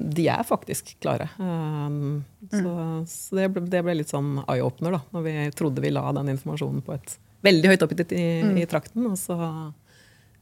de 0.02 0.30
er 0.32 0.48
faktisk 0.48 0.94
klare. 1.04 1.28
Um, 1.38 2.24
så 2.48 2.72
så 3.06 3.36
det, 3.38 3.50
ble, 3.54 3.66
det 3.70 3.84
ble 3.86 3.98
litt 4.00 4.14
sånn 4.14 4.40
eye-opener, 4.48 4.96
da, 4.96 5.02
når 5.12 5.28
vi 5.28 5.36
trodde 5.60 5.84
vi 5.84 5.92
la 5.92 6.08
den 6.16 6.32
informasjonen 6.34 6.80
på 6.88 6.96
et 6.96 7.18
veldig 7.44 7.72
høyt 7.74 7.84
opp 7.88 7.92
i, 7.96 8.06
i, 8.16 8.26
i 8.62 8.68
trakten. 8.70 9.06
Og 9.12 9.18
så 9.20 9.38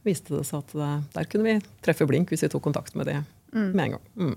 viste 0.06 0.32
det 0.38 0.46
seg 0.48 0.62
at 0.62 0.72
det, 0.76 0.90
der 1.16 1.28
kunne 1.28 1.44
vi 1.44 1.58
treffe 1.84 2.06
blink 2.08 2.30
hvis 2.32 2.46
vi 2.46 2.52
tok 2.52 2.62
kontakt 2.64 2.94
med 2.96 3.06
det 3.10 3.18
med 3.52 3.80
en 3.82 3.96
gang. 3.96 4.04
Mm. 4.16 4.36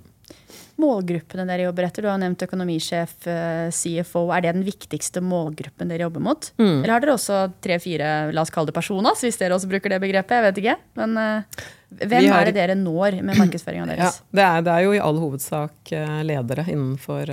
Målgruppene 0.82 1.44
dere 1.46 1.68
jobber 1.68 1.86
etter, 1.86 2.02
du 2.02 2.10
har 2.10 2.18
nevnt 2.18 2.42
økonomisjef, 2.48 3.12
eh, 3.30 3.68
CFO. 3.76 4.24
Er 4.34 4.42
det 4.42 4.54
den 4.56 4.64
viktigste 4.66 5.22
målgruppen 5.22 5.92
dere 5.92 6.08
jobber 6.08 6.24
mot? 6.26 6.48
Eller 6.58 6.90
har 6.96 7.04
dere 7.04 7.14
også 7.14 7.44
tre-fire, 7.62 8.08
la 8.34 8.42
oss 8.42 8.50
kalle 8.54 8.72
det 8.72 8.76
personas, 8.76 9.22
hvis 9.22 9.38
dere 9.38 9.54
også 9.54 9.70
bruker 9.70 9.94
det 9.94 10.00
begrepet? 10.02 10.34
Jeg 10.40 10.46
vet 10.48 10.62
ikke. 10.64 10.76
Men 10.98 11.14
uh, 11.20 11.62
hvem 12.02 12.26
har- 12.32 12.42
er 12.42 12.50
det 12.50 12.56
dere 12.58 12.76
når 12.80 13.20
med 13.22 13.38
markedsføringa 13.38 13.86
Ja, 13.86 13.92
deres? 13.94 14.22
det, 14.34 14.42
er, 14.48 14.66
det 14.66 14.74
er 14.74 14.88
jo 14.88 14.96
i 14.98 15.04
all 15.04 15.22
hovedsak 15.22 15.94
eh, 15.94 16.18
ledere 16.26 16.66
innenfor 16.74 17.30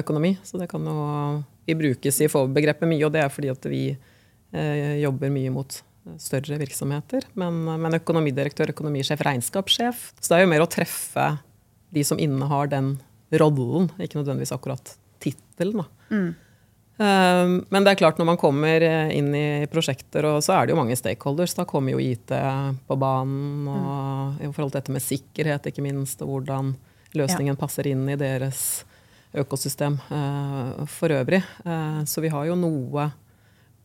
økonomi. 0.00 0.32
Så 0.42 0.58
det 0.62 0.70
kan 0.72 0.84
jo 0.88 1.44
Vi 1.66 1.74
bruker 1.76 2.10
CFO-begrepet 2.12 2.88
mye, 2.88 3.04
og 3.06 3.12
det 3.12 3.22
er 3.24 3.28
fordi 3.32 3.48
at 3.52 3.64
vi 3.72 3.84
jobber 4.54 5.32
mye 5.34 5.50
mot 5.50 5.80
større 6.20 6.58
virksomheter. 6.60 7.26
Men, 7.40 7.64
men 7.64 7.98
økonomidirektør, 7.98 8.74
økonomisjef, 8.74 9.22
regnskapssjef 9.24 10.10
Så 10.20 10.30
det 10.30 10.38
er 10.38 10.44
jo 10.44 10.52
mer 10.52 10.64
å 10.64 10.70
treffe 10.70 11.28
de 11.94 12.04
som 12.06 12.20
innehar 12.20 12.70
den 12.72 12.96
rollen, 13.34 13.88
ikke 13.98 14.20
nødvendigvis 14.20 14.54
akkurat 14.54 14.96
tittelen. 15.22 15.84
da. 15.84 16.10
Um, 16.94 17.54
men 17.74 17.82
det 17.82 17.90
er 17.90 17.98
klart 17.98 18.20
når 18.20 18.28
man 18.28 18.38
kommer 18.38 18.84
eh, 18.86 19.10
inn 19.16 19.32
i 19.34 19.66
prosjekter, 19.70 20.28
og 20.28 20.44
så 20.46 20.54
er 20.54 20.66
det 20.66 20.74
jo 20.74 20.78
mange 20.78 20.98
stakeholders. 20.98 21.56
Da 21.58 21.66
kommer 21.66 21.94
jo 21.94 22.02
IT 22.02 22.30
på 22.86 22.98
banen, 23.00 23.66
og 23.66 24.42
i 24.42 24.50
forhold 24.50 24.74
til 24.74 24.78
dette 24.78 24.94
med 24.94 25.02
sikkerhet, 25.02 25.70
ikke 25.70 25.82
minst, 25.86 26.22
og 26.22 26.30
hvordan 26.30 26.74
løsningen 27.18 27.58
passer 27.58 27.88
inn 27.90 28.06
i 28.10 28.18
deres 28.18 28.84
økosystem 29.34 29.98
eh, 30.14 30.86
for 30.90 31.14
øvrig. 31.14 31.42
Eh, 31.66 32.00
så 32.06 32.22
vi 32.22 32.30
har 32.30 32.46
jo 32.50 32.58
noe 32.58 33.10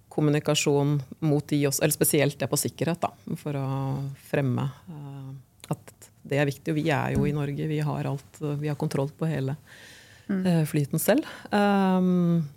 kommunikasjon 0.10 0.98
mot 1.26 1.48
de 1.48 1.62
også, 1.70 1.84
eller 1.86 1.96
spesielt 1.96 2.40
det 2.42 2.50
på 2.50 2.60
sikkerhet, 2.60 3.02
da, 3.06 3.36
for 3.40 3.58
å 3.60 3.70
fremme 4.30 4.68
eh, 4.90 5.34
at 5.74 6.10
det 6.30 6.38
er 6.42 6.50
viktig. 6.50 6.74
Og 6.74 6.80
vi 6.82 6.90
er 6.94 7.16
jo 7.16 7.26
i 7.26 7.34
Norge, 7.34 7.68
vi 7.70 7.80
har 7.80 8.10
alt, 8.10 8.40
vi 8.60 8.70
har 8.70 8.78
kontroll 8.80 9.12
på 9.16 9.30
hele 9.30 9.56
eh, 10.28 10.64
flyten 10.70 11.02
selv. 11.02 11.30
Um, 11.54 12.48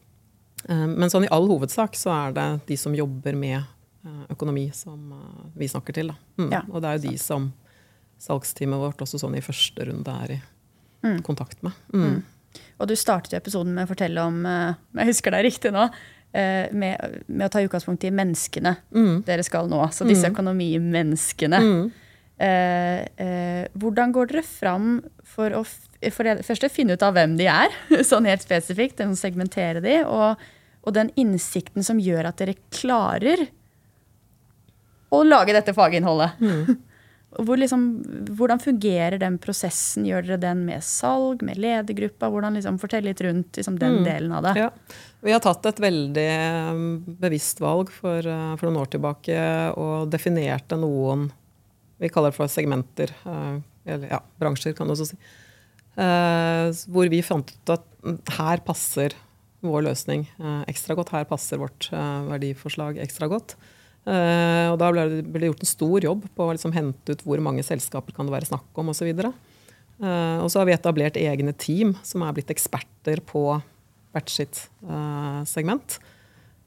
Eh, 0.69 0.87
Men 0.87 1.11
sånn 1.11 1.27
i 1.27 1.33
all 1.33 1.49
hovedsak 1.51 1.97
så 1.99 2.13
er 2.15 2.37
det 2.37 2.49
de 2.71 2.79
som 2.79 2.95
jobber 2.95 3.39
med 3.39 3.63
økonomi, 4.35 4.67
som 4.75 5.13
vi 5.55 5.69
snakker 5.71 5.95
til. 5.95 6.09
Mm. 6.35 6.49
Ja. 6.51 6.65
Og 6.73 6.83
det 6.83 6.89
er 6.89 6.97
jo 6.99 7.11
de 7.13 7.19
som 7.23 7.53
salgsteamet 8.23 8.81
vårt 8.83 9.03
også 9.05 9.21
sånn 9.23 9.37
i 9.39 9.43
første 9.45 9.87
runde 9.87 10.15
er 10.25 10.33
i 10.35 10.41
kontakt 11.23 11.63
med. 11.63 11.77
Mm. 11.95 12.17
Og 12.83 12.91
du 12.91 12.97
startet 12.99 13.37
jo 13.37 13.39
episoden 13.39 13.77
med 13.77 13.87
å 13.87 13.91
fortelle 13.93 14.25
om, 14.27 14.41
jeg 14.99 15.09
husker 15.09 15.35
deg 15.35 15.47
riktig 15.47 15.71
nå, 15.75 15.87
med, 16.33 17.19
med 17.27 17.45
å 17.45 17.51
ta 17.53 17.61
utgangspunkt 17.61 18.07
i 18.09 18.11
menneskene 18.15 18.71
dere 19.27 19.45
skal 19.45 19.69
nå. 19.69 19.83
Så 19.93 20.07
disse 20.09 20.31
økonomimenneskene. 20.33 21.61
Eh, 22.43 23.01
eh, 23.23 23.65
hvordan 23.79 24.13
går 24.15 24.31
dere 24.33 24.43
fram 24.43 24.97
for 25.23 25.55
å 25.55 25.65
for 26.11 26.27
det 26.27 26.43
første 26.43 26.67
finne 26.73 26.97
ut 26.97 27.03
av 27.07 27.15
hvem 27.15 27.37
de 27.39 27.47
er, 27.47 27.71
sånn 28.09 28.27
helt 28.27 28.43
spesifikt, 28.43 28.99
den 28.99 29.15
segmentere 29.15 29.79
de, 29.85 30.01
og, 30.03 30.41
og 30.83 30.97
den 30.97 31.13
innsikten 31.15 31.87
som 31.87 32.01
gjør 32.03 32.33
at 32.33 32.41
dere 32.43 32.57
klarer 32.75 33.45
å 35.15 35.21
lage 35.23 35.55
dette 35.55 35.77
faginnholdet? 35.77 36.43
Hvor 37.41 37.57
liksom, 37.57 37.85
hvordan 38.37 38.61
fungerer 38.61 39.17
den 39.21 39.39
prosessen? 39.41 40.05
Gjør 40.05 40.27
dere 40.27 40.41
den 40.43 40.67
med 40.67 40.85
salg, 40.85 41.41
med 41.47 41.61
ledergruppa? 41.61 42.29
Hvordan 42.33 42.59
liksom, 42.59 42.77
Fortell 42.83 43.07
litt 43.09 43.23
rundt 43.25 43.57
liksom, 43.57 43.79
den 43.81 44.03
delen 44.05 44.35
av 44.37 44.45
det. 44.45 44.53
Ja. 44.61 44.69
Vi 45.23 45.33
har 45.33 45.41
tatt 45.45 45.65
et 45.71 45.81
veldig 45.81 46.27
um, 46.75 46.83
bevisst 47.23 47.63
valg 47.63 47.93
for, 47.95 48.27
uh, 48.27 48.53
for 48.59 48.69
noen 48.69 48.83
år 48.83 48.91
tilbake 48.93 49.39
og 49.81 50.11
definerte 50.13 50.77
noen 50.81 51.31
vi 52.03 52.11
kaller 52.11 52.33
det 52.33 52.37
for 52.41 52.51
segmenter, 52.51 53.13
uh, 53.23 53.61
eller 53.87 54.11
ja, 54.11 54.19
bransjer, 54.43 54.75
kan 54.75 54.91
du 54.91 54.97
også 54.97 55.13
si. 55.13 55.19
Uh, 55.95 56.73
hvor 56.91 57.07
vi 57.13 57.21
fant 57.23 57.53
ut 57.53 57.73
at 57.77 57.85
mm, 58.03 58.17
her 58.41 58.65
passer 58.67 59.15
vår 59.63 59.85
løsning 59.87 60.25
ekstra 60.67 60.97
godt. 60.99 61.13
Her 61.15 61.29
passer 61.31 61.61
vårt 61.63 61.87
verdiforslag 61.93 62.97
ekstra 62.99 63.29
godt. 63.31 63.55
Uh, 64.03 64.73
og 64.73 64.81
da 64.83 64.89
ble 64.91 65.05
det, 65.23 65.47
gjort 65.47 65.61
en 65.63 65.71
stor 65.71 66.03
jobb 66.03 66.25
på 66.35 66.47
å 66.47 66.55
liksom 66.57 66.73
hente 66.75 67.15
ut 67.15 67.21
hvor 67.23 67.43
mange 67.45 67.63
selskaper 67.63 68.15
kan 68.17 68.27
det 68.27 68.35
være 68.35 68.49
snakk 68.51 68.81
om 68.83 68.91
osv. 68.91 69.11
Uh, 69.13 70.39
og 70.43 70.49
så 70.51 70.59
har 70.59 70.67
vi 70.67 70.75
etablert 70.75 71.19
egne 71.21 71.55
team 71.55 71.95
som 72.03 72.25
er 72.27 72.35
blitt 72.35 72.51
eksperter 72.51 73.23
på 73.29 73.45
hvert 74.13 74.33
sitt 74.33 74.67
uh, 74.89 75.43
segment. 75.49 76.01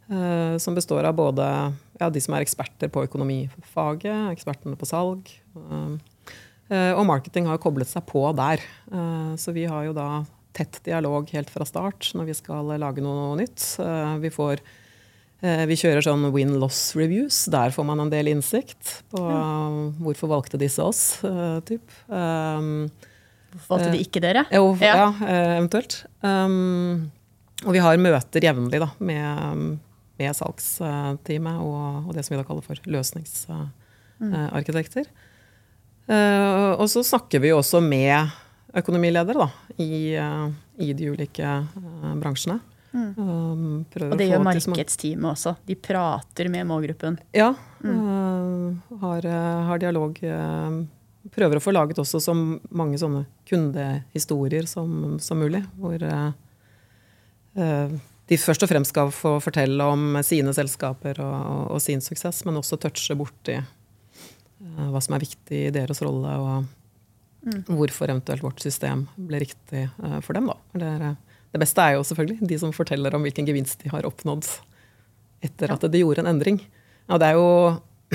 Som 0.05 0.75
består 0.77 1.01
av 1.09 1.15
både 1.17 1.41
ja, 1.97 2.11
de 2.13 2.21
som 2.21 2.35
er 2.37 2.43
eksperter 2.45 2.91
på 2.93 3.01
økonomifaget, 3.07 4.27
ekspertene 4.35 4.77
på 4.77 4.85
salg. 4.85 5.31
Og 5.57 7.01
marketing 7.09 7.49
har 7.49 7.57
koblet 7.63 7.89
seg 7.89 8.05
på 8.11 8.21
der. 8.37 8.61
Så 9.41 9.49
vi 9.57 9.63
har 9.65 9.87
jo 9.87 9.95
da 9.97 10.21
tett 10.53 10.77
dialog 10.85 11.33
helt 11.33 11.49
fra 11.49 11.65
start 11.65 12.11
når 12.13 12.29
vi 12.29 12.37
skal 12.37 12.69
lage 12.77 13.01
noe 13.01 13.33
nytt. 13.39 13.65
Vi, 14.21 14.29
får, 14.29 14.61
vi 15.69 15.75
kjører 15.79 16.01
sånn 16.05 16.23
win-loss 16.33 16.79
reviews. 16.97 17.37
Der 17.53 17.69
får 17.75 17.85
man 17.87 17.99
en 18.03 18.11
del 18.13 18.27
innsikt 18.31 18.83
på 19.13 19.21
hvorfor 20.01 20.27
valgte 20.31 20.57
disse 20.61 20.81
oss. 20.83 21.01
Uh, 21.25 21.57
typ. 21.67 21.85
Um, 22.09 22.89
Hvorfor 23.55 23.71
valgte 23.77 23.91
de 23.93 23.99
ikke 24.03 24.19
dere? 24.23 24.41
jo, 24.51 24.63
ja, 24.83 24.93
Ja. 24.97 25.07
eh, 25.23 25.53
eventuelt. 25.61 25.93
Um, 26.19 27.11
og 27.63 27.71
vi 27.71 27.79
har 27.79 27.95
møter 28.03 28.43
jevnlig 28.43 28.79
da, 28.83 28.89
med, 28.99 29.79
med 30.19 30.35
salgsteamet 30.35 31.55
og, 31.63 32.09
og, 32.09 32.13
det 32.17 32.25
som 32.25 32.35
vi 32.35 32.39
da 32.41 32.47
kaller 32.49 32.65
for 32.65 32.75
løsningsarkitekter. 32.83 35.05
Uh, 36.09 36.73
og 36.75 36.87
så 36.91 36.99
snakker 37.07 37.39
vi 37.41 37.53
også 37.55 37.79
med 37.81 38.27
økonomiledere 38.75 39.39
da, 39.39 39.47
i, 39.79 40.11
i 40.83 40.91
de 40.93 41.09
ulike 41.13 41.47
bransjene. 42.19 42.59
Mm. 42.95 43.09
Um, 43.19 43.63
og 44.07 44.17
det 44.19 44.29
gjør 44.29 44.43
markedsteamet 44.45 45.29
også. 45.33 45.55
De 45.67 45.75
prater 45.75 46.49
med 46.53 46.67
målgruppen. 46.69 47.19
Ja. 47.35 47.51
Mm. 47.83 48.79
Har, 49.01 49.27
har, 49.67 49.81
dialog. 49.83 50.17
prøver 51.35 51.59
å 51.59 51.63
få 51.63 51.75
laget 51.75 51.99
også 52.01 52.21
så 52.23 52.33
mange 52.33 52.97
sånne 53.01 53.25
kundehistorier 53.49 54.65
som, 54.69 55.17
som 55.19 55.43
mulig. 55.43 55.61
Hvor 55.75 55.99
de 58.29 58.37
først 58.41 58.65
og 58.65 58.71
fremst 58.71 58.93
skal 58.93 59.11
få 59.13 59.35
fortelle 59.43 59.85
om 59.85 60.17
sine 60.25 60.53
selskaper 60.55 61.19
og, 61.21 61.75
og 61.75 61.81
sin 61.83 62.01
suksess, 62.01 62.41
men 62.47 62.57
også 62.61 62.79
touche 62.81 63.17
borti 63.17 63.59
uh, 63.59 64.87
hva 64.89 65.01
som 65.03 65.17
er 65.17 65.25
viktig 65.25 65.61
i 65.67 65.73
deres 65.73 66.01
rolle, 66.05 66.33
og 66.41 67.45
mm. 67.45 67.61
hvorfor 67.69 68.09
eventuelt 68.09 68.45
vårt 68.45 68.63
system 68.65 69.05
ble 69.15 69.43
riktig 69.45 69.85
uh, 70.01 70.19
for 70.25 70.37
dem. 70.37 70.49
Da. 70.49 70.57
Det, 70.73 70.91
er, 70.95 71.05
det, 71.55 71.61
beste 71.63 71.83
er 71.83 71.95
jo 71.95 72.03
selvfølgelig 72.03 72.49
de 72.51 72.59
som 72.59 72.73
forteller 72.75 73.15
om 73.15 73.23
hvilken 73.23 73.47
gevinst 73.47 73.83
de 73.83 73.91
har 73.93 74.07
oppnådd 74.07 74.47
etter 75.45 75.71
at 75.71 75.83
de 75.91 76.01
gjorde 76.01 76.23
en 76.23 76.31
endring. 76.33 76.59
Og 77.07 77.21
det 77.21 77.31
er 77.31 77.39
jo 77.39 77.49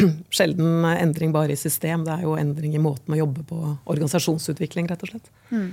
sjelden 0.37 0.85
endring 0.93 1.33
bare 1.35 1.55
i 1.55 1.61
system, 1.61 2.05
det 2.07 2.19
er 2.19 2.27
jo 2.27 2.37
endring 2.39 2.75
i 2.77 2.83
måten 2.83 3.15
å 3.15 3.21
jobbe 3.23 3.45
på. 3.49 3.61
Organisasjonsutvikling, 3.91 4.91
rett 4.91 5.05
og 5.07 5.15
slett. 5.15 5.31
Mm. 5.51 5.71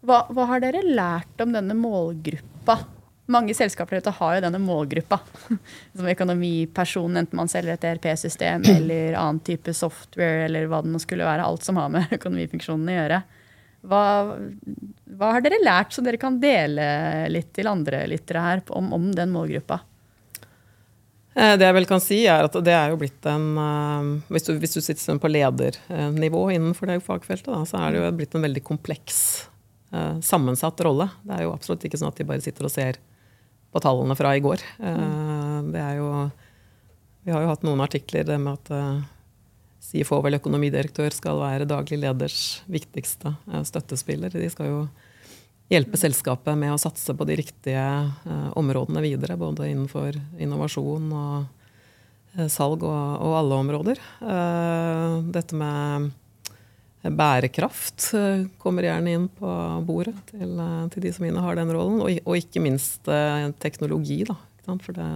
Hva, 0.00 0.24
hva, 0.32 0.46
har 0.48 0.62
dere 0.62 0.82
lært 0.86 1.42
om 1.44 1.52
denne 1.54 1.76
målgruppa? 1.76 2.78
Mange 3.30 3.54
selskaper 3.54 4.00
har 4.02 4.36
jo 4.36 4.42
denne 4.42 4.60
målgruppa. 4.62 5.20
Som 5.96 6.08
økonomiperson, 6.10 7.18
enten 7.20 7.38
man 7.38 7.50
selger 7.52 7.76
et 7.76 7.86
ERP-system 7.92 8.64
eller 8.76 9.18
annen 9.20 9.42
type 9.46 9.74
software, 9.76 10.46
eller 10.48 10.66
hva 10.70 10.82
det 10.84 10.90
nå 10.94 11.02
skulle 11.02 11.28
være. 11.28 11.46
Alt 11.46 11.66
som 11.66 11.78
har 11.80 11.92
med 11.92 12.10
økonomifunksjonen 12.18 12.90
å 12.90 12.96
gjøre. 12.98 13.20
Hva, 13.80 14.02
hva, 15.16 15.30
har 15.34 15.44
dere 15.44 15.62
lært 15.64 15.94
som 15.96 16.04
dere 16.04 16.20
kan 16.20 16.36
dele 16.40 16.84
litt 17.32 17.54
til 17.56 17.70
andre 17.70 18.02
lyttere 18.10 18.42
her 18.44 18.62
om, 18.76 18.92
om 18.96 19.08
den 19.16 19.32
målgruppa? 19.32 19.80
Eh, 21.34 21.54
det 21.56 21.66
jeg 21.68 21.76
vel 21.76 21.86
kan 21.88 22.02
si, 22.02 22.18
er 22.28 22.48
at 22.48 22.56
det 22.66 22.74
er 22.74 22.90
jo 22.90 22.98
blitt 23.00 23.26
en 23.30 23.46
eh, 23.62 24.08
Hvis 24.34 24.48
du, 24.48 24.54
hvis 24.58 24.74
du 24.74 24.80
sitter 24.82 25.20
på 25.22 25.30
ledernivå 25.30 26.42
innenfor 26.56 26.90
det 26.90 27.00
fagfeltet, 27.06 27.52
da, 27.52 27.62
så 27.68 27.80
er 27.80 27.94
det 27.94 28.02
jo 28.02 28.10
blitt 28.18 28.34
en 28.34 28.44
veldig 28.44 28.64
kompleks, 28.66 29.20
eh, 29.94 30.18
sammensatt 30.26 30.82
rolle. 30.84 31.08
Det 31.22 31.38
er 31.38 31.46
jo 31.46 31.54
absolutt 31.54 31.86
ikke 31.86 32.00
sånn 32.00 32.10
at 32.10 32.20
de 32.20 32.28
bare 32.28 32.44
sitter 32.44 32.66
og 32.66 32.74
ser 32.74 33.00
på 33.70 33.80
tallene 33.80 34.16
fra 34.18 34.34
i 34.34 34.42
går. 34.42 34.62
Det 34.80 35.78
er 35.78 36.00
jo 36.00 36.08
Vi 37.22 37.30
har 37.30 37.44
jo 37.44 37.50
hatt 37.52 37.62
noen 37.62 37.82
artikler 37.84 38.26
med 38.40 38.56
at 38.56 38.70
CFO 39.80 40.20
eller 40.22 40.40
økonomidirektør 40.40 41.14
skal 41.14 41.40
være 41.40 41.68
daglig 41.68 41.98
leders 42.02 42.40
viktigste 42.70 43.32
støttespiller. 43.66 44.32
De 44.32 44.50
skal 44.52 44.68
jo 44.68 44.82
hjelpe 45.70 45.98
selskapet 46.00 46.58
med 46.58 46.74
å 46.74 46.80
satse 46.80 47.14
på 47.14 47.26
de 47.28 47.38
riktige 47.40 47.80
eh, 47.80 48.48
områdene 48.58 49.02
videre. 49.04 49.38
Både 49.40 49.70
innenfor 49.70 50.18
innovasjon 50.42 51.10
og 51.14 51.36
eh, 52.36 52.48
salg 52.50 52.82
og, 52.82 53.04
og, 53.22 53.36
alle 53.38 53.60
områder. 53.64 54.02
Eh, 54.20 55.20
dette 55.30 55.58
med 55.58 56.10
bærekraft 57.00 58.10
eh, 58.18 58.46
kommer 58.60 58.84
gjerne 58.84 59.14
inn 59.16 59.28
på 59.32 59.50
bordet 59.86 60.16
til, 60.32 60.58
eh, 60.58 60.86
til 60.92 61.06
de 61.06 61.14
som 61.16 61.28
innehar 61.28 61.60
den 61.60 61.72
rollen. 61.72 62.02
Og, 62.02 62.18
og 62.26 62.40
ikke 62.40 62.62
minst 62.64 63.08
eh, 63.08 63.48
teknologi, 63.62 64.24
da. 64.28 64.36
For 64.70 64.94
det 64.94 65.06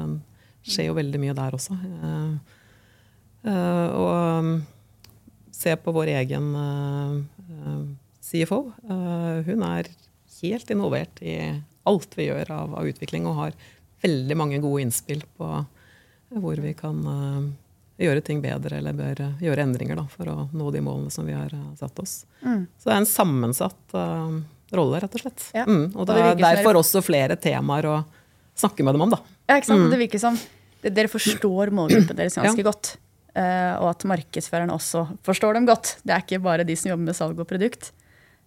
skjer 0.67 0.89
jo 0.89 0.97
veldig 0.97 1.19
mye 1.23 1.35
der 1.37 1.55
også. 1.55 1.77
Og 3.45 4.63
se 5.53 5.75
på 5.77 5.93
vår 5.93 6.11
egen 6.15 6.47
CFO. 8.25 8.61
hun 9.45 9.65
er 9.69 9.91
helt 10.41 10.71
involvert 10.73 11.21
i 11.23 11.37
alt 11.85 12.17
vi 12.17 12.29
gjør 12.29 12.51
av, 12.53 12.75
av 12.81 12.89
utvikling, 12.89 13.27
og 13.29 13.39
har 13.39 13.59
veldig 14.05 14.37
mange 14.37 14.61
gode 14.63 14.85
innspill 14.85 15.25
på 15.39 15.51
hvor 16.35 16.59
vi 16.59 16.73
kan 16.77 16.99
uh, 17.07 17.45
gjøre 18.01 18.25
ting 18.27 18.41
bedre 18.43 18.81
eller 18.81 18.97
bør 18.97 19.21
uh, 19.23 19.45
gjøre 19.45 19.67
endringer 19.69 20.01
da, 20.01 20.07
for 20.11 20.31
å 20.33 20.37
nå 20.53 20.73
de 20.75 20.83
målene 20.85 21.13
som 21.15 21.29
vi 21.29 21.37
har 21.37 21.53
uh, 21.55 21.71
satt 21.79 22.01
oss. 22.03 22.25
Mm. 22.43 22.67
Så 22.79 22.91
det 22.91 22.97
er 22.97 23.03
en 23.03 23.11
sammensatt 23.11 23.97
rolle, 24.75 24.99
rett 25.05 25.15
og 25.15 25.23
slett. 25.23 25.47
Ja. 25.55 25.69
Mm, 25.69 25.93
og 25.93 26.09
det, 26.09 26.19
er 26.19 26.41
derfor 26.41 26.81
også 26.81 27.05
flere 27.05 27.37
temaer 27.39 27.87
å 27.87 27.97
snakke 28.59 28.87
med 28.87 28.97
dem 28.97 29.07
om. 29.07 29.15
Da. 29.15 29.21
Ja, 29.47 29.61
ikke 29.61 29.71
sant? 29.71 29.87
Mm. 29.87 29.93
Det 29.93 30.03
virker 30.03 30.23
som 30.23 30.41
dere 30.85 31.09
forstår 31.09 31.71
målgruppen 31.73 32.17
deres 32.21 32.37
ganske 32.41 32.61
ja. 32.61 32.67
godt. 32.67 32.97
Og 33.35 33.89
at 33.91 34.05
markedsførerne 34.07 34.71
også 34.77 35.01
forstår 35.27 35.57
dem 35.57 35.65
godt. 35.67 35.97
Det 36.07 36.13
er 36.15 36.23
ikke 36.23 36.39
bare 36.45 36.67
de 36.67 36.77
som 36.79 36.93
jobber 36.93 37.09
med 37.09 37.17
salg 37.19 37.41
og 37.43 37.49
produkt. 37.51 37.89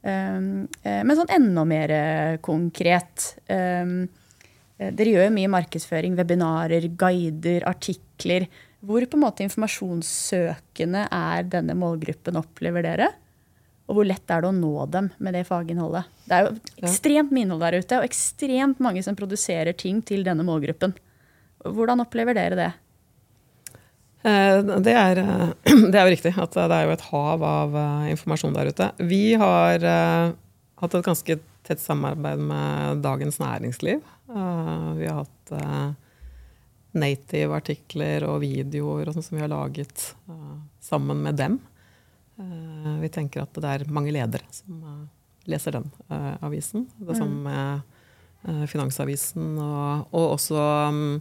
Ehm, 0.08 0.68
eh, 0.84 1.02
men 1.04 1.18
sånn 1.18 1.34
enda 1.34 1.66
mer 1.68 1.94
eh, 1.94 2.38
konkret. 2.44 3.34
Ehm, 3.52 4.08
eh, 4.78 4.94
dere 4.96 5.16
gjør 5.16 5.36
mye 5.36 5.52
markedsføring, 5.52 6.18
webinarer, 6.20 6.90
guider, 7.00 7.66
artikler. 7.70 8.48
Hvor 8.86 9.04
på 9.04 9.18
en 9.18 9.24
måte 9.26 9.46
informasjonssøkende 9.46 11.08
er 11.12 11.48
denne 11.50 11.76
målgruppen, 11.78 12.38
opplever 12.40 12.86
dere? 12.86 13.10
Og 13.88 13.98
hvor 13.98 14.08
lett 14.08 14.32
er 14.32 14.44
det 14.44 14.50
å 14.52 14.56
nå 14.56 14.86
dem 14.92 15.10
med 15.24 15.34
det 15.34 15.46
faginnholdet? 15.48 16.10
Det 16.28 16.36
er 16.36 16.46
jo 16.46 16.56
ekstremt 16.84 17.32
mye 17.32 17.48
innhold 17.48 17.64
der 17.64 17.78
ute, 17.80 18.00
og 18.00 18.08
ekstremt 18.08 18.82
mange 18.84 19.04
som 19.04 19.16
produserer 19.18 19.76
ting 19.80 20.02
til 20.06 20.26
denne 20.28 20.44
målgruppen. 20.46 20.94
Hvordan 21.64 22.04
opplever 22.04 22.36
dere 22.38 22.60
det? 22.60 22.68
Eh, 24.26 24.60
det 24.82 24.94
er, 24.94 25.22
eh, 25.22 25.52
det 25.92 25.94
er, 25.94 26.08
jo 26.08 26.16
riktig 26.16 26.34
at 26.42 26.58
det 26.58 26.74
er 26.74 26.88
jo 26.88 26.96
et 26.96 27.06
hav 27.12 27.46
av 27.46 27.78
eh, 27.78 28.10
informasjon 28.16 28.58
der 28.58 28.72
ute. 28.74 28.90
Vi 28.98 29.22
har 29.38 29.86
hatt 30.82 30.98
et 30.98 31.06
ganske 31.06 31.40
tett 31.68 31.84
samarbeid 31.84 32.42
med 32.42 33.02
Dagens 33.04 33.42
Næringsliv. 33.42 34.04
Vi 34.28 35.08
har 35.08 35.18
hatt 35.24 35.52
native 36.98 37.58
artikler 37.58 38.24
og 38.28 38.40
videoer 38.44 39.10
og 39.10 39.18
som 39.18 39.36
vi 39.36 39.44
har 39.44 39.52
laget 39.52 40.06
sammen 40.84 41.20
med 41.26 41.36
dem. 41.40 41.58
Vi 43.02 43.10
tenker 43.12 43.44
at 43.44 43.60
det 43.60 43.74
er 43.74 43.86
mange 43.92 44.14
ledere 44.16 44.48
som 44.54 44.80
leser 45.48 45.76
den 45.76 45.90
avisen. 46.46 46.88
Det 47.00 47.18
samme 47.20 47.36
mm. 47.36 47.44
med 47.50 48.68
Finansavisen 48.72 49.58
og, 49.60 50.08
og 50.16 50.38
også 50.38 50.64
mm, 50.96 51.14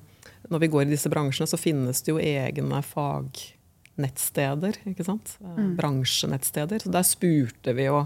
når 0.52 0.62
vi 0.62 0.70
går 0.72 0.82
i 0.86 0.92
disse 0.94 1.10
bransjene, 1.12 1.48
så 1.50 1.58
finnes 1.60 2.02
det 2.04 2.12
jo 2.12 2.18
egne 2.22 2.82
fagnettsteder. 2.86 4.74
ikke 4.90 5.06
sant? 5.06 5.36
Eh, 5.42 5.56
mm. 5.58 5.72
Bransjenettsteder. 5.78 6.78
Så 6.84 6.92
der 6.94 7.06
spurte 7.06 7.74
vi 7.76 7.84
jo 7.88 8.04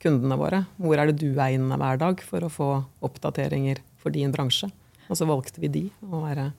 kundene 0.00 0.36
våre 0.40 0.62
hvor 0.80 0.96
er 0.96 1.10
det 1.10 1.20
du 1.20 1.34
er 1.34 1.56
inne 1.56 1.76
hver 1.80 2.00
dag 2.00 2.22
for 2.24 2.40
å 2.44 2.52
få 2.52 2.70
oppdateringer 3.04 3.82
for 4.00 4.10
din 4.14 4.32
bransje. 4.32 4.70
Og 5.10 5.18
så 5.18 5.24
valgte 5.28 5.60
vi 5.62 5.68
de 5.72 5.84
å 6.06 6.22
være 6.22 6.50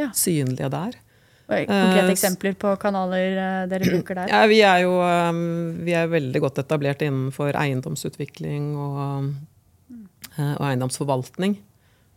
ja. 0.00 0.10
synlige 0.16 0.68
der. 0.72 0.98
Konkrete 1.52 2.06
uh, 2.06 2.12
eksempler 2.12 2.54
på 2.56 2.70
kanaler 2.80 3.34
uh, 3.36 3.64
dere 3.68 3.88
bruker 3.90 4.22
der? 4.22 4.30
Ja, 4.30 4.44
vi 4.48 4.60
er 4.64 4.84
jo 4.84 4.94
um, 5.02 5.82
vi 5.84 5.92
er 5.96 6.08
veldig 6.08 6.40
godt 6.44 6.62
etablert 6.62 7.02
innenfor 7.04 7.56
eiendomsutvikling 7.58 8.72
og, 8.80 9.28
uh, 10.38 10.54
og 10.54 10.64
eiendomsforvaltning. 10.70 11.58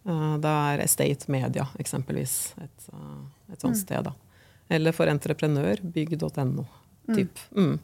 Eh, 0.06 0.38
da 0.38 0.54
er 0.72 0.84
Estate 0.86 1.32
Media 1.32 1.66
eksempelvis 1.80 2.54
et, 2.62 2.88
eh, 2.94 3.54
et 3.54 3.62
sånt 3.62 3.76
mm. 3.76 3.82
sted. 3.82 4.06
Da. 4.06 4.14
Eller 4.70 4.94
for 4.94 5.10
entreprenør, 5.10 5.82
bygg.no. 5.82 6.66
Mm. 7.08 7.28
mm. 7.52 7.76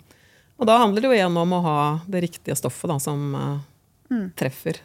Og 0.62 0.68
da 0.70 0.78
handler 0.78 1.02
det 1.02 1.10
jo 1.10 1.18
igjen 1.18 1.38
om 1.42 1.54
å 1.58 1.62
ha 1.66 1.78
det 2.06 2.22
riktige 2.28 2.56
stoffet 2.58 2.92
da, 2.92 3.00
som 3.02 3.22
uh, 3.34 3.62
mm. 4.14 4.28
treffer 4.38 4.78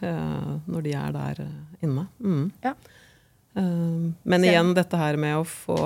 når 0.64 0.86
de 0.86 0.94
er 0.96 1.10
der 1.12 1.40
inne. 1.84 2.06
Mm. 2.16 2.46
Ja. 2.64 2.72
men 3.56 4.44
igjen 4.44 4.72
dette 4.76 4.96
her 4.96 5.18
med 5.20 5.36
å 5.36 5.44
få 5.44 5.76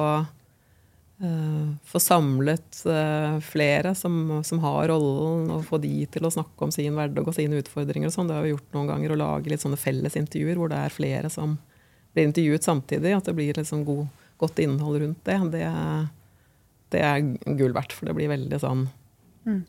få 1.84 2.00
samlet 2.00 2.78
uh, 2.88 3.36
flere 3.44 3.92
som, 3.94 4.40
som, 4.46 4.60
har 4.64 4.88
rollen, 4.88 5.50
og 5.52 5.66
få 5.68 5.80
de 5.82 6.06
til 6.08 6.24
å 6.24 6.32
snakke 6.32 6.64
om 6.64 6.72
sin 6.72 6.96
hverdag 6.96 7.28
og 7.28 7.36
sine 7.36 7.58
utfordringer. 7.60 8.08
og 8.08 8.14
sånn. 8.14 8.30
Det 8.30 8.38
har 8.38 8.46
vi 8.46 8.54
gjort 8.54 8.76
noen 8.76 8.88
ganger, 8.88 9.12
å 9.12 9.20
lage 9.20 9.52
litt 9.52 9.64
sånne 9.64 9.80
felles 9.80 10.16
intervjuer 10.16 10.60
hvor 10.60 10.72
det 10.72 10.80
er 10.80 10.94
flere 10.94 11.32
som 11.32 11.58
blir 12.14 12.30
intervjuet 12.30 12.64
samtidig. 12.64 13.12
At 13.18 13.28
det 13.28 13.36
blir 13.36 13.60
liksom 13.60 13.84
god, 13.88 14.06
godt 14.40 14.62
innhold 14.64 15.02
rundt 15.04 15.20
det. 15.28 15.38
Det, 15.52 15.66
det 16.96 17.04
er 17.04 17.56
gull 17.60 17.76
verdt, 17.76 17.92
for 17.96 18.08
det 18.08 18.16
blir 18.16 18.32
veldig 18.32 18.62
sånn 18.62 18.86
mm. 19.44 19.60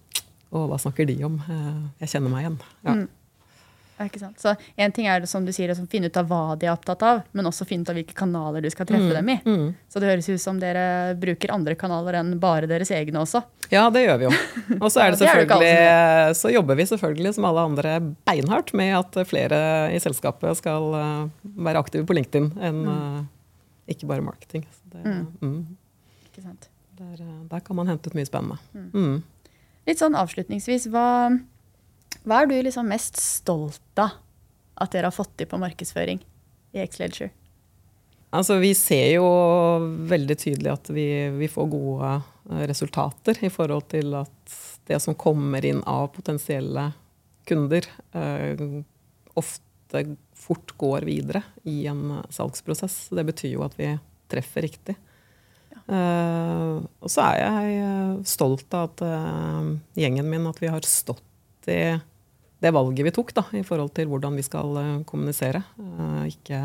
Å, 0.52 0.66
hva 0.68 0.76
snakker 0.84 1.08
de 1.08 1.14
om? 1.24 1.38
Uh, 1.48 1.92
jeg 2.04 2.12
kjenner 2.12 2.32
meg 2.32 2.46
igjen. 2.46 2.58
Ja. 2.84 2.96
Mm. 2.96 3.06
Ikke 4.08 4.22
sant? 4.22 4.40
Så 4.42 4.54
En 4.76 4.94
ting 4.94 5.08
er 5.10 5.24
det 5.24 5.30
som 5.30 5.46
du 5.46 5.52
sier, 5.56 5.72
å 5.74 5.88
finne 5.92 6.10
ut 6.12 6.20
av 6.20 6.30
hva 6.30 6.56
de 6.60 6.68
er 6.68 6.74
opptatt 6.74 7.04
av, 7.06 7.22
men 7.38 7.48
også 7.50 7.68
finne 7.70 7.86
ut 7.86 7.92
av 7.92 7.98
hvilke 8.00 8.16
kanaler 8.18 8.64
du 8.64 8.70
skal 8.74 8.88
treffe 8.90 9.10
mm, 9.10 9.16
dem 9.18 9.32
i. 9.34 9.38
Mm. 9.46 9.68
Så 9.92 10.02
det 10.02 10.12
høres 10.12 10.30
ut 10.30 10.44
som 10.44 10.60
dere 10.62 10.86
bruker 11.20 11.54
andre 11.54 11.76
kanaler 11.80 12.20
enn 12.22 12.34
bare 12.42 12.70
deres 12.70 12.92
egne 12.96 13.22
også. 13.22 13.44
Ja, 13.72 13.86
det 13.94 14.06
gjør 14.06 14.20
vi 14.22 14.28
jo. 14.28 14.34
Og 14.84 14.90
så, 14.92 15.06
er 15.06 16.34
så 16.38 16.52
jobber 16.52 16.80
vi 16.80 16.88
selvfølgelig 16.90 17.36
som 17.38 17.48
alle 17.48 17.68
andre 17.70 18.00
beinhardt 18.28 18.74
med 18.78 18.98
at 18.98 19.22
flere 19.30 19.62
i 19.96 20.02
selskapet 20.04 20.60
skal 20.60 20.92
eh, 21.00 21.54
være 21.68 21.86
aktive 21.86 22.08
på 22.08 22.18
LinkedIn 22.18 22.52
enn 22.60 22.84
mm. 22.84 22.92
Eh, 22.92 23.22
ikke 23.96 24.08
bare 24.08 24.24
marketing. 24.24 24.64
Så 24.72 24.94
det, 24.94 25.02
mm. 25.42 25.64
Ikke 26.30 26.44
sant? 26.44 26.72
der, 27.02 27.26
eh, 27.26 27.44
der 27.50 27.60
kan 27.60 27.76
man 27.76 27.88
hente 27.88 28.10
ut 28.10 28.18
mye 28.18 28.28
spennende. 28.28 28.58
Mm. 28.94 29.22
Litt 29.90 30.02
sånn 30.02 30.18
avslutningsvis, 30.18 30.88
hva, 30.94 31.06
hva 32.28 32.42
er 32.42 32.50
du 32.50 32.56
liksom 32.58 32.90
mest 32.92 33.20
stolt 33.22 34.02
av 34.02 34.18
at 34.82 34.94
dere 34.94 35.10
har 35.10 35.16
fått 35.16 35.34
til 35.38 35.50
på 35.50 35.60
markedsføring 35.62 36.22
i 36.74 36.84
X-Ledger? 36.86 37.32
Altså, 38.32 38.58
vi 38.64 38.72
ser 38.78 39.18
jo 39.18 39.28
veldig 40.08 40.38
tydelig 40.40 40.72
at 40.72 40.90
vi, 40.96 41.06
vi 41.36 41.50
får 41.52 41.68
gode 41.74 42.12
eh, 42.16 42.64
resultater 42.70 43.42
i 43.44 43.52
forhold 43.52 43.90
til 43.92 44.16
at 44.22 44.56
det 44.88 45.02
som 45.04 45.18
kommer 45.20 45.66
inn 45.68 45.82
av 45.90 46.08
potensielle 46.16 46.88
kunder, 47.50 47.88
eh, 48.16 48.64
ofte 49.36 50.06
fort 50.38 50.72
går 50.80 51.06
videre 51.10 51.44
i 51.68 51.84
en 51.92 52.22
salgsprosess. 52.32 53.10
Det 53.12 53.26
betyr 53.28 53.58
jo 53.58 53.66
at 53.68 53.76
vi 53.76 53.92
treffer 54.32 54.64
riktig. 54.64 54.96
Eh, 55.92 56.78
og 56.80 57.12
så 57.12 57.26
er 57.34 57.42
jeg 57.42 57.82
eh, 57.82 58.14
stolt 58.32 58.78
av 58.78 58.94
at 58.94 59.04
eh, 59.04 59.72
gjengen 60.00 60.30
min 60.32 60.48
at 60.48 60.62
vi 60.64 60.72
har 60.72 60.88
stått 60.88 61.68
i 61.68 61.98
det 62.62 62.72
valget 62.76 63.08
vi 63.08 63.14
tok 63.14 63.34
da, 63.34 63.44
i 63.58 63.64
forhold 63.66 63.94
til 63.98 64.10
hvordan 64.12 64.36
vi 64.38 64.46
skal 64.46 64.78
eh, 64.78 65.04
kommunisere. 65.10 65.64
Eh, 65.82 66.24
ikke 66.32 66.62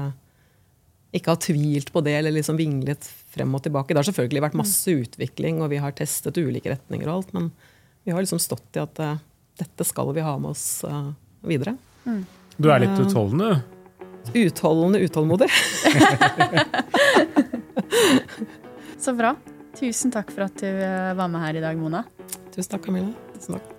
ikke 1.16 1.32
ha 1.32 1.38
tvilt 1.40 1.88
på 1.94 2.02
det 2.04 2.12
eller 2.18 2.34
liksom 2.34 2.58
vinglet 2.58 3.06
frem 3.32 3.54
og 3.56 3.62
tilbake. 3.64 3.94
Det 3.94 4.02
har 4.02 4.08
selvfølgelig 4.10 4.42
vært 4.44 4.58
masse 4.58 4.92
utvikling, 4.92 5.62
og 5.64 5.70
vi 5.72 5.78
har 5.80 5.94
testet 5.96 6.36
ulike 6.36 6.68
retninger 6.74 7.08
og 7.08 7.14
alt, 7.14 7.30
men 7.32 7.46
vi 8.04 8.12
har 8.12 8.20
liksom 8.20 8.42
stått 8.42 8.76
i 8.76 8.82
at 8.82 9.00
eh, 9.00 9.22
dette 9.56 9.86
skal 9.88 10.12
vi 10.12 10.24
ha 10.26 10.34
med 10.42 10.52
oss 10.52 10.84
videre. 11.46 11.72
Du 12.60 12.68
er 12.68 12.82
litt 12.84 13.00
utholdende. 13.00 13.62
Utholdende 14.36 15.00
utålmodig. 15.06 15.48
Så 19.00 19.16
bra. 19.16 19.32
Tusen 19.78 20.12
takk 20.12 20.34
for 20.34 20.44
at 20.50 20.60
du 20.60 20.68
var 21.16 21.32
med 21.32 21.40
her 21.46 21.62
i 21.62 21.64
dag, 21.64 21.80
Mona. 21.80 22.04
Tusen 22.52 22.74
takk, 22.74 22.84
Camilla. 22.90 23.14
Tusen 23.38 23.56
takk. 23.56 23.75